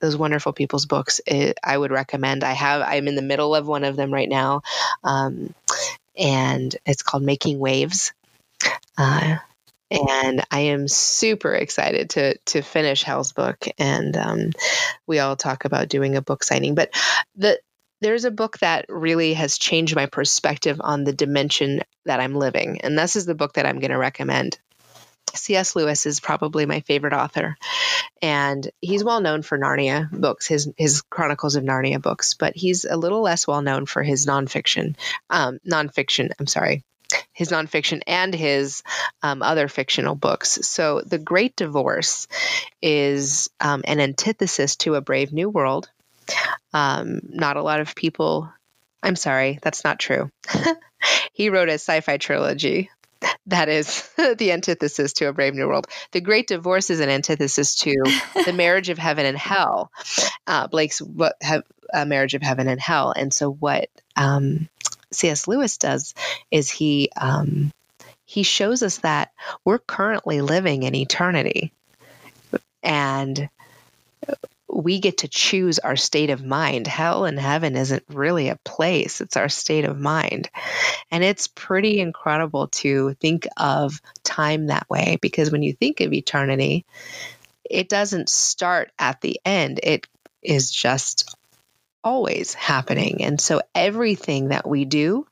those 0.00 0.16
wonderful 0.16 0.52
people's 0.52 0.86
books 0.86 1.20
it, 1.26 1.58
i 1.62 1.76
would 1.76 1.90
recommend 1.90 2.44
i 2.44 2.52
have 2.52 2.82
i'm 2.82 3.08
in 3.08 3.14
the 3.14 3.22
middle 3.22 3.54
of 3.54 3.66
one 3.66 3.84
of 3.84 3.96
them 3.96 4.12
right 4.12 4.28
now 4.28 4.62
um, 5.04 5.54
and 6.16 6.76
it's 6.86 7.02
called 7.02 7.22
making 7.22 7.58
waves 7.58 8.12
uh, 8.98 9.36
and 9.90 10.44
I 10.50 10.60
am 10.60 10.88
super 10.88 11.54
excited 11.54 12.10
to 12.10 12.36
to 12.46 12.62
finish 12.62 13.02
Hal's 13.02 13.32
book, 13.32 13.64
and 13.78 14.16
um, 14.16 14.50
we 15.06 15.18
all 15.20 15.36
talk 15.36 15.64
about 15.64 15.88
doing 15.88 16.16
a 16.16 16.22
book 16.22 16.42
signing. 16.42 16.74
But 16.74 16.90
the 17.36 17.60
there's 18.00 18.24
a 18.24 18.30
book 18.30 18.58
that 18.58 18.86
really 18.88 19.34
has 19.34 19.58
changed 19.58 19.96
my 19.96 20.06
perspective 20.06 20.80
on 20.82 21.04
the 21.04 21.12
dimension 21.12 21.82
that 22.04 22.20
I'm 22.20 22.34
living, 22.34 22.80
and 22.82 22.98
this 22.98 23.16
is 23.16 23.26
the 23.26 23.34
book 23.34 23.54
that 23.54 23.66
I'm 23.66 23.78
going 23.78 23.92
to 23.92 23.98
recommend. 23.98 24.58
C.S. 25.34 25.76
Lewis 25.76 26.06
is 26.06 26.20
probably 26.20 26.66
my 26.66 26.80
favorite 26.80 27.12
author, 27.12 27.56
and 28.22 28.68
he's 28.80 29.04
well 29.04 29.20
known 29.20 29.42
for 29.42 29.58
Narnia 29.58 30.10
books, 30.10 30.46
his 30.46 30.70
his 30.76 31.02
Chronicles 31.02 31.56
of 31.56 31.64
Narnia 31.64 32.00
books, 32.00 32.34
but 32.34 32.56
he's 32.56 32.84
a 32.84 32.96
little 32.96 33.20
less 33.20 33.46
well 33.46 33.62
known 33.62 33.86
for 33.86 34.02
his 34.02 34.26
nonfiction. 34.26 34.96
Um, 35.28 35.58
nonfiction, 35.66 36.30
I'm 36.38 36.46
sorry, 36.46 36.84
his 37.32 37.50
nonfiction 37.50 38.02
and 38.06 38.34
his 38.34 38.82
um, 39.22 39.42
other 39.42 39.68
fictional 39.68 40.14
books. 40.14 40.58
So, 40.62 41.02
The 41.04 41.18
Great 41.18 41.56
Divorce 41.56 42.28
is 42.80 43.50
um, 43.60 43.82
an 43.86 44.00
antithesis 44.00 44.76
to 44.76 44.94
A 44.94 45.00
Brave 45.00 45.32
New 45.32 45.50
World. 45.50 45.90
Um, 46.72 47.20
not 47.22 47.56
a 47.56 47.62
lot 47.62 47.80
of 47.80 47.94
people. 47.94 48.52
I'm 49.02 49.16
sorry, 49.16 49.58
that's 49.62 49.84
not 49.84 50.00
true. 50.00 50.30
he 51.32 51.50
wrote 51.50 51.68
a 51.68 51.74
sci 51.74 52.00
fi 52.00 52.16
trilogy 52.16 52.90
that 53.46 53.68
is 53.68 54.08
the 54.16 54.52
antithesis 54.52 55.14
to 55.14 55.28
a 55.28 55.32
brave 55.32 55.54
new 55.54 55.66
world. 55.66 55.86
The 56.12 56.20
great 56.20 56.48
divorce 56.48 56.90
is 56.90 57.00
an 57.00 57.08
antithesis 57.08 57.76
to 57.76 57.94
the 58.44 58.52
marriage 58.54 58.88
of 58.88 58.98
heaven 58.98 59.26
and 59.26 59.36
hell. 59.36 59.90
Uh, 60.46 60.66
blake's 60.68 61.00
what 61.00 61.36
have 61.42 61.64
a 61.92 62.06
marriage 62.06 62.34
of 62.34 62.42
heaven 62.42 62.68
and 62.68 62.80
hell. 62.80 63.12
And 63.16 63.32
so 63.32 63.50
what 63.50 63.88
um, 64.16 64.68
cs 65.12 65.46
lewis 65.46 65.78
does 65.78 66.14
is 66.50 66.70
he 66.70 67.10
um, 67.16 67.72
he 68.24 68.42
shows 68.42 68.82
us 68.82 68.98
that 68.98 69.32
we're 69.64 69.78
currently 69.78 70.40
living 70.40 70.82
in 70.82 70.94
eternity. 70.94 71.72
And 72.82 73.48
we 74.68 75.00
get 75.00 75.18
to 75.18 75.28
choose 75.28 75.78
our 75.78 75.96
state 75.96 76.30
of 76.30 76.44
mind. 76.44 76.86
Hell 76.86 77.24
and 77.24 77.38
heaven 77.38 77.76
isn't 77.76 78.04
really 78.08 78.48
a 78.48 78.56
place, 78.64 79.20
it's 79.20 79.36
our 79.36 79.48
state 79.48 79.84
of 79.84 79.98
mind. 79.98 80.50
And 81.10 81.22
it's 81.24 81.48
pretty 81.48 82.00
incredible 82.00 82.68
to 82.68 83.14
think 83.14 83.46
of 83.56 84.00
time 84.24 84.66
that 84.66 84.88
way 84.90 85.18
because 85.22 85.50
when 85.50 85.62
you 85.62 85.72
think 85.72 86.00
of 86.00 86.12
eternity, 86.12 86.84
it 87.64 87.88
doesn't 87.88 88.28
start 88.28 88.90
at 88.98 89.20
the 89.20 89.40
end, 89.44 89.80
it 89.82 90.06
is 90.42 90.70
just 90.70 91.36
always 92.04 92.54
happening. 92.54 93.22
And 93.24 93.40
so 93.40 93.62
everything 93.74 94.48
that 94.48 94.68
we 94.68 94.84
do 94.84 95.26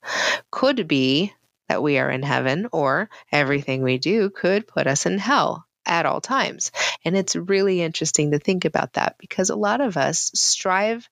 could 0.51 0.89
be 0.89 1.33
that 1.69 1.83
we 1.83 1.99
are 1.99 2.11
in 2.11 2.23
heaven, 2.23 2.69
or 2.73 3.09
everything 3.33 3.83
we 3.83 3.99
do 3.99 4.31
could 4.31 4.67
put 4.67 4.87
us 4.87 5.07
in 5.07 5.19
hell 5.19 5.65
at 5.87 6.07
all 6.07 6.21
times. 6.21 6.73
And 7.05 7.17
it's 7.17 7.37
really 7.37 7.83
interesting 7.83 8.31
to 8.31 8.39
think 8.39 8.65
about 8.65 8.95
that 8.95 9.17
because 9.19 9.51
a 9.51 9.57
lot 9.57 9.81
of 9.81 9.97
us 9.97 10.31
strive 10.35 11.09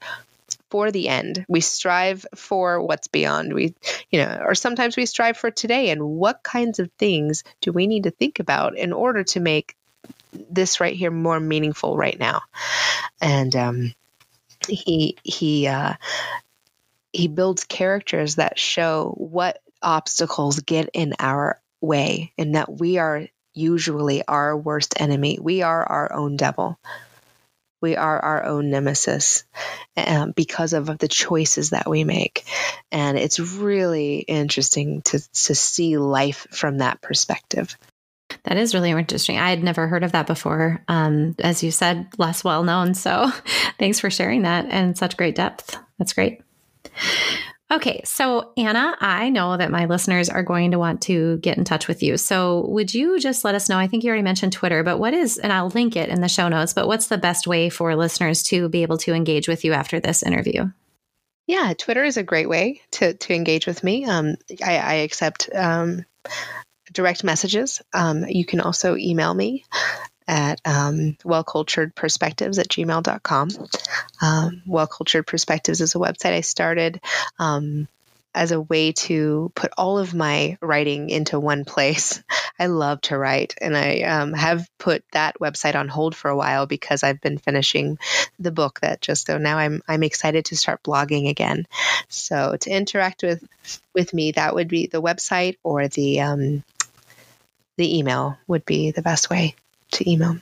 for 0.70 0.90
the 0.90 1.08
end. 1.08 1.44
We 1.48 1.60
strive 1.60 2.26
for 2.34 2.80
what's 2.80 3.08
beyond. 3.08 3.52
We, 3.52 3.74
you 4.10 4.20
know, 4.20 4.42
or 4.44 4.54
sometimes 4.54 4.96
we 4.96 5.06
strive 5.06 5.36
for 5.36 5.50
today. 5.50 5.90
And 5.90 6.02
what 6.02 6.42
kinds 6.42 6.78
of 6.78 6.90
things 6.92 7.44
do 7.60 7.72
we 7.72 7.86
need 7.86 8.04
to 8.04 8.10
think 8.10 8.40
about 8.40 8.76
in 8.76 8.92
order 8.92 9.24
to 9.24 9.40
make 9.40 9.76
this 10.32 10.80
right 10.80 10.96
here 10.96 11.10
more 11.10 11.38
meaningful 11.40 11.96
right 11.96 12.18
now? 12.18 12.42
And 13.20 13.54
um, 13.54 13.94
he 14.68 15.16
he 15.22 15.66
uh, 15.66 15.94
he 17.12 17.28
builds 17.28 17.64
characters 17.64 18.36
that 18.36 18.58
show 18.58 19.14
what 19.16 19.60
obstacles 19.82 20.60
get 20.60 20.90
in 20.94 21.14
our 21.18 21.60
way 21.80 22.32
and 22.38 22.54
that 22.54 22.72
we 22.72 22.98
are 22.98 23.26
usually 23.54 24.26
our 24.26 24.56
worst 24.56 25.00
enemy. 25.00 25.38
We 25.40 25.62
are 25.62 25.84
our 25.84 26.12
own 26.12 26.36
devil. 26.36 26.78
We 27.80 27.96
are 27.96 28.18
our 28.18 28.44
own 28.44 28.70
nemesis 28.70 29.44
um, 29.96 30.32
because 30.32 30.72
of 30.72 30.98
the 30.98 31.08
choices 31.08 31.70
that 31.70 31.90
we 31.90 32.04
make. 32.04 32.44
And 32.92 33.18
it's 33.18 33.40
really 33.40 34.18
interesting 34.18 35.02
to, 35.02 35.18
to 35.18 35.54
see 35.54 35.98
life 35.98 36.46
from 36.50 36.78
that 36.78 37.00
perspective. 37.02 37.76
That 38.44 38.56
is 38.56 38.74
really 38.74 38.90
interesting. 38.90 39.38
I 39.38 39.50
had 39.50 39.62
never 39.62 39.88
heard 39.88 40.04
of 40.04 40.12
that 40.12 40.26
before. 40.26 40.82
Um, 40.88 41.34
as 41.40 41.62
you 41.62 41.70
said, 41.70 42.08
less 42.18 42.44
well 42.44 42.62
known. 42.62 42.94
So 42.94 43.30
thanks 43.78 44.00
for 44.00 44.10
sharing 44.10 44.42
that 44.42 44.66
and 44.68 44.96
such 44.96 45.16
great 45.16 45.34
depth. 45.34 45.76
That's 45.98 46.12
great. 46.12 46.40
Okay, 47.72 48.02
so 48.04 48.52
Anna, 48.58 48.94
I 49.00 49.30
know 49.30 49.56
that 49.56 49.70
my 49.70 49.86
listeners 49.86 50.28
are 50.28 50.42
going 50.42 50.72
to 50.72 50.78
want 50.78 51.00
to 51.02 51.38
get 51.38 51.56
in 51.56 51.64
touch 51.64 51.88
with 51.88 52.02
you. 52.02 52.18
So 52.18 52.66
would 52.68 52.92
you 52.92 53.18
just 53.18 53.46
let 53.46 53.54
us 53.54 53.70
know? 53.70 53.78
I 53.78 53.86
think 53.86 54.04
you 54.04 54.08
already 54.08 54.22
mentioned 54.22 54.52
Twitter, 54.52 54.82
but 54.82 54.98
what 54.98 55.14
is, 55.14 55.38
and 55.38 55.50
I'll 55.50 55.70
link 55.70 55.96
it 55.96 56.10
in 56.10 56.20
the 56.20 56.28
show 56.28 56.48
notes, 56.48 56.74
but 56.74 56.86
what's 56.86 57.06
the 57.06 57.16
best 57.16 57.46
way 57.46 57.70
for 57.70 57.96
listeners 57.96 58.42
to 58.44 58.68
be 58.68 58.82
able 58.82 58.98
to 58.98 59.14
engage 59.14 59.48
with 59.48 59.64
you 59.64 59.72
after 59.72 60.00
this 60.00 60.22
interview? 60.22 60.70
Yeah, 61.46 61.72
Twitter 61.72 62.04
is 62.04 62.18
a 62.18 62.22
great 62.22 62.48
way 62.48 62.82
to, 62.92 63.14
to 63.14 63.34
engage 63.34 63.66
with 63.66 63.82
me. 63.82 64.04
Um, 64.04 64.36
I, 64.62 64.76
I, 64.76 64.94
accept 64.96 65.48
um, 65.54 66.04
direct 66.92 67.24
messages. 67.24 67.80
Um, 67.94 68.26
you 68.28 68.44
can 68.44 68.60
also 68.60 68.96
email 68.96 69.32
me 69.32 69.64
at 70.26 70.60
um, 70.64 71.16
wellculturedperspectives 71.24 72.58
at 72.58 72.68
gmail.com. 72.68 73.48
Um, 74.20 74.62
Well 74.66 74.86
Cultured 74.86 75.26
Perspectives 75.26 75.80
is 75.80 75.94
a 75.94 75.98
website 75.98 76.32
I 76.32 76.40
started 76.40 77.00
um, 77.38 77.88
as 78.34 78.52
a 78.52 78.60
way 78.60 78.92
to 78.92 79.52
put 79.54 79.72
all 79.76 79.98
of 79.98 80.14
my 80.14 80.56
writing 80.60 81.10
into 81.10 81.38
one 81.38 81.64
place. 81.64 82.22
I 82.58 82.66
love 82.66 83.00
to 83.02 83.18
write, 83.18 83.54
and 83.60 83.76
I 83.76 84.02
um, 84.02 84.32
have 84.32 84.68
put 84.78 85.04
that 85.12 85.38
website 85.40 85.74
on 85.74 85.88
hold 85.88 86.14
for 86.14 86.30
a 86.30 86.36
while 86.36 86.66
because 86.66 87.02
I've 87.02 87.20
been 87.20 87.38
finishing 87.38 87.98
the 88.38 88.52
book 88.52 88.80
that 88.80 89.00
just 89.00 89.26
so 89.26 89.38
now 89.38 89.58
I'm 89.58 89.82
I'm 89.88 90.02
excited 90.02 90.46
to 90.46 90.56
start 90.56 90.82
blogging 90.82 91.28
again. 91.28 91.66
So 92.08 92.56
to 92.60 92.70
interact 92.70 93.22
with 93.22 93.46
with 93.94 94.14
me, 94.14 94.32
that 94.32 94.54
would 94.54 94.68
be 94.68 94.86
the 94.86 95.02
website 95.02 95.56
or 95.62 95.88
the 95.88 96.20
um, 96.20 96.62
the 97.76 97.98
email 97.98 98.38
would 98.46 98.64
be 98.64 98.92
the 98.92 99.02
best 99.02 99.28
way 99.28 99.56
to 99.92 100.10
email 100.10 100.36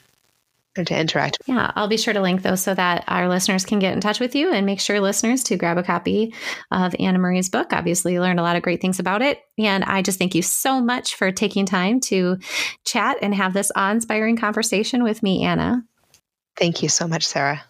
or 0.78 0.84
to 0.84 0.98
interact. 0.98 1.38
Yeah, 1.46 1.72
I'll 1.74 1.88
be 1.88 1.96
sure 1.96 2.14
to 2.14 2.20
link 2.20 2.42
those 2.42 2.62
so 2.62 2.74
that 2.74 3.04
our 3.08 3.28
listeners 3.28 3.64
can 3.64 3.78
get 3.78 3.92
in 3.92 4.00
touch 4.00 4.20
with 4.20 4.34
you 4.34 4.52
and 4.52 4.64
make 4.66 4.80
sure 4.80 5.00
listeners 5.00 5.42
to 5.44 5.56
grab 5.56 5.78
a 5.78 5.82
copy 5.82 6.34
of 6.70 6.94
Anna 6.98 7.18
Marie's 7.18 7.48
book. 7.48 7.72
Obviously, 7.72 8.14
you 8.14 8.20
learned 8.20 8.40
a 8.40 8.44
lot 8.44 8.56
of 8.56 8.62
great 8.62 8.80
things 8.80 8.98
about 8.98 9.22
it. 9.22 9.40
And 9.58 9.84
I 9.84 10.02
just 10.02 10.18
thank 10.18 10.34
you 10.34 10.42
so 10.42 10.80
much 10.80 11.16
for 11.16 11.32
taking 11.32 11.66
time 11.66 12.00
to 12.02 12.38
chat 12.84 13.18
and 13.20 13.34
have 13.34 13.52
this 13.52 13.72
awe 13.74 13.90
inspiring 13.90 14.36
conversation 14.36 15.02
with 15.02 15.22
me, 15.22 15.44
Anna. 15.44 15.84
Thank 16.56 16.82
you 16.82 16.88
so 16.88 17.08
much, 17.08 17.26
Sarah. 17.26 17.62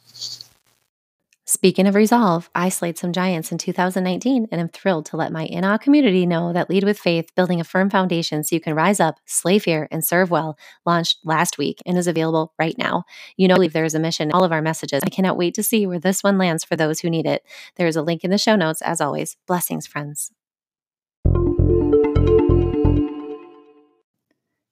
Speaking 1.52 1.88
of 1.88 1.96
resolve, 1.96 2.48
I 2.54 2.68
slayed 2.68 2.96
some 2.96 3.12
giants 3.12 3.50
in 3.50 3.58
2019 3.58 4.46
and 4.52 4.60
am 4.60 4.68
thrilled 4.68 5.06
to 5.06 5.16
let 5.16 5.32
my 5.32 5.46
in 5.46 5.64
awe 5.64 5.78
community 5.78 6.24
know 6.24 6.52
that 6.52 6.70
Lead 6.70 6.84
with 6.84 6.96
Faith, 6.96 7.34
building 7.34 7.60
a 7.60 7.64
firm 7.64 7.90
foundation 7.90 8.44
so 8.44 8.54
you 8.54 8.60
can 8.60 8.76
rise 8.76 9.00
up, 9.00 9.16
slay 9.24 9.58
fear, 9.58 9.88
and 9.90 10.04
serve 10.04 10.30
well, 10.30 10.56
launched 10.86 11.18
last 11.24 11.58
week 11.58 11.82
and 11.84 11.98
is 11.98 12.06
available 12.06 12.54
right 12.56 12.78
now. 12.78 13.02
You 13.36 13.48
know, 13.48 13.56
there 13.66 13.84
is 13.84 13.96
a 13.96 13.98
mission 13.98 14.28
in 14.28 14.32
all 14.32 14.44
of 14.44 14.52
our 14.52 14.62
messages. 14.62 15.02
I 15.04 15.10
cannot 15.10 15.36
wait 15.36 15.54
to 15.54 15.64
see 15.64 15.88
where 15.88 15.98
this 15.98 16.22
one 16.22 16.38
lands 16.38 16.62
for 16.62 16.76
those 16.76 17.00
who 17.00 17.10
need 17.10 17.26
it. 17.26 17.42
There 17.74 17.88
is 17.88 17.96
a 17.96 18.02
link 18.02 18.22
in 18.22 18.30
the 18.30 18.38
show 18.38 18.54
notes, 18.54 18.80
as 18.80 19.00
always. 19.00 19.36
Blessings, 19.48 19.88
friends. 19.88 20.30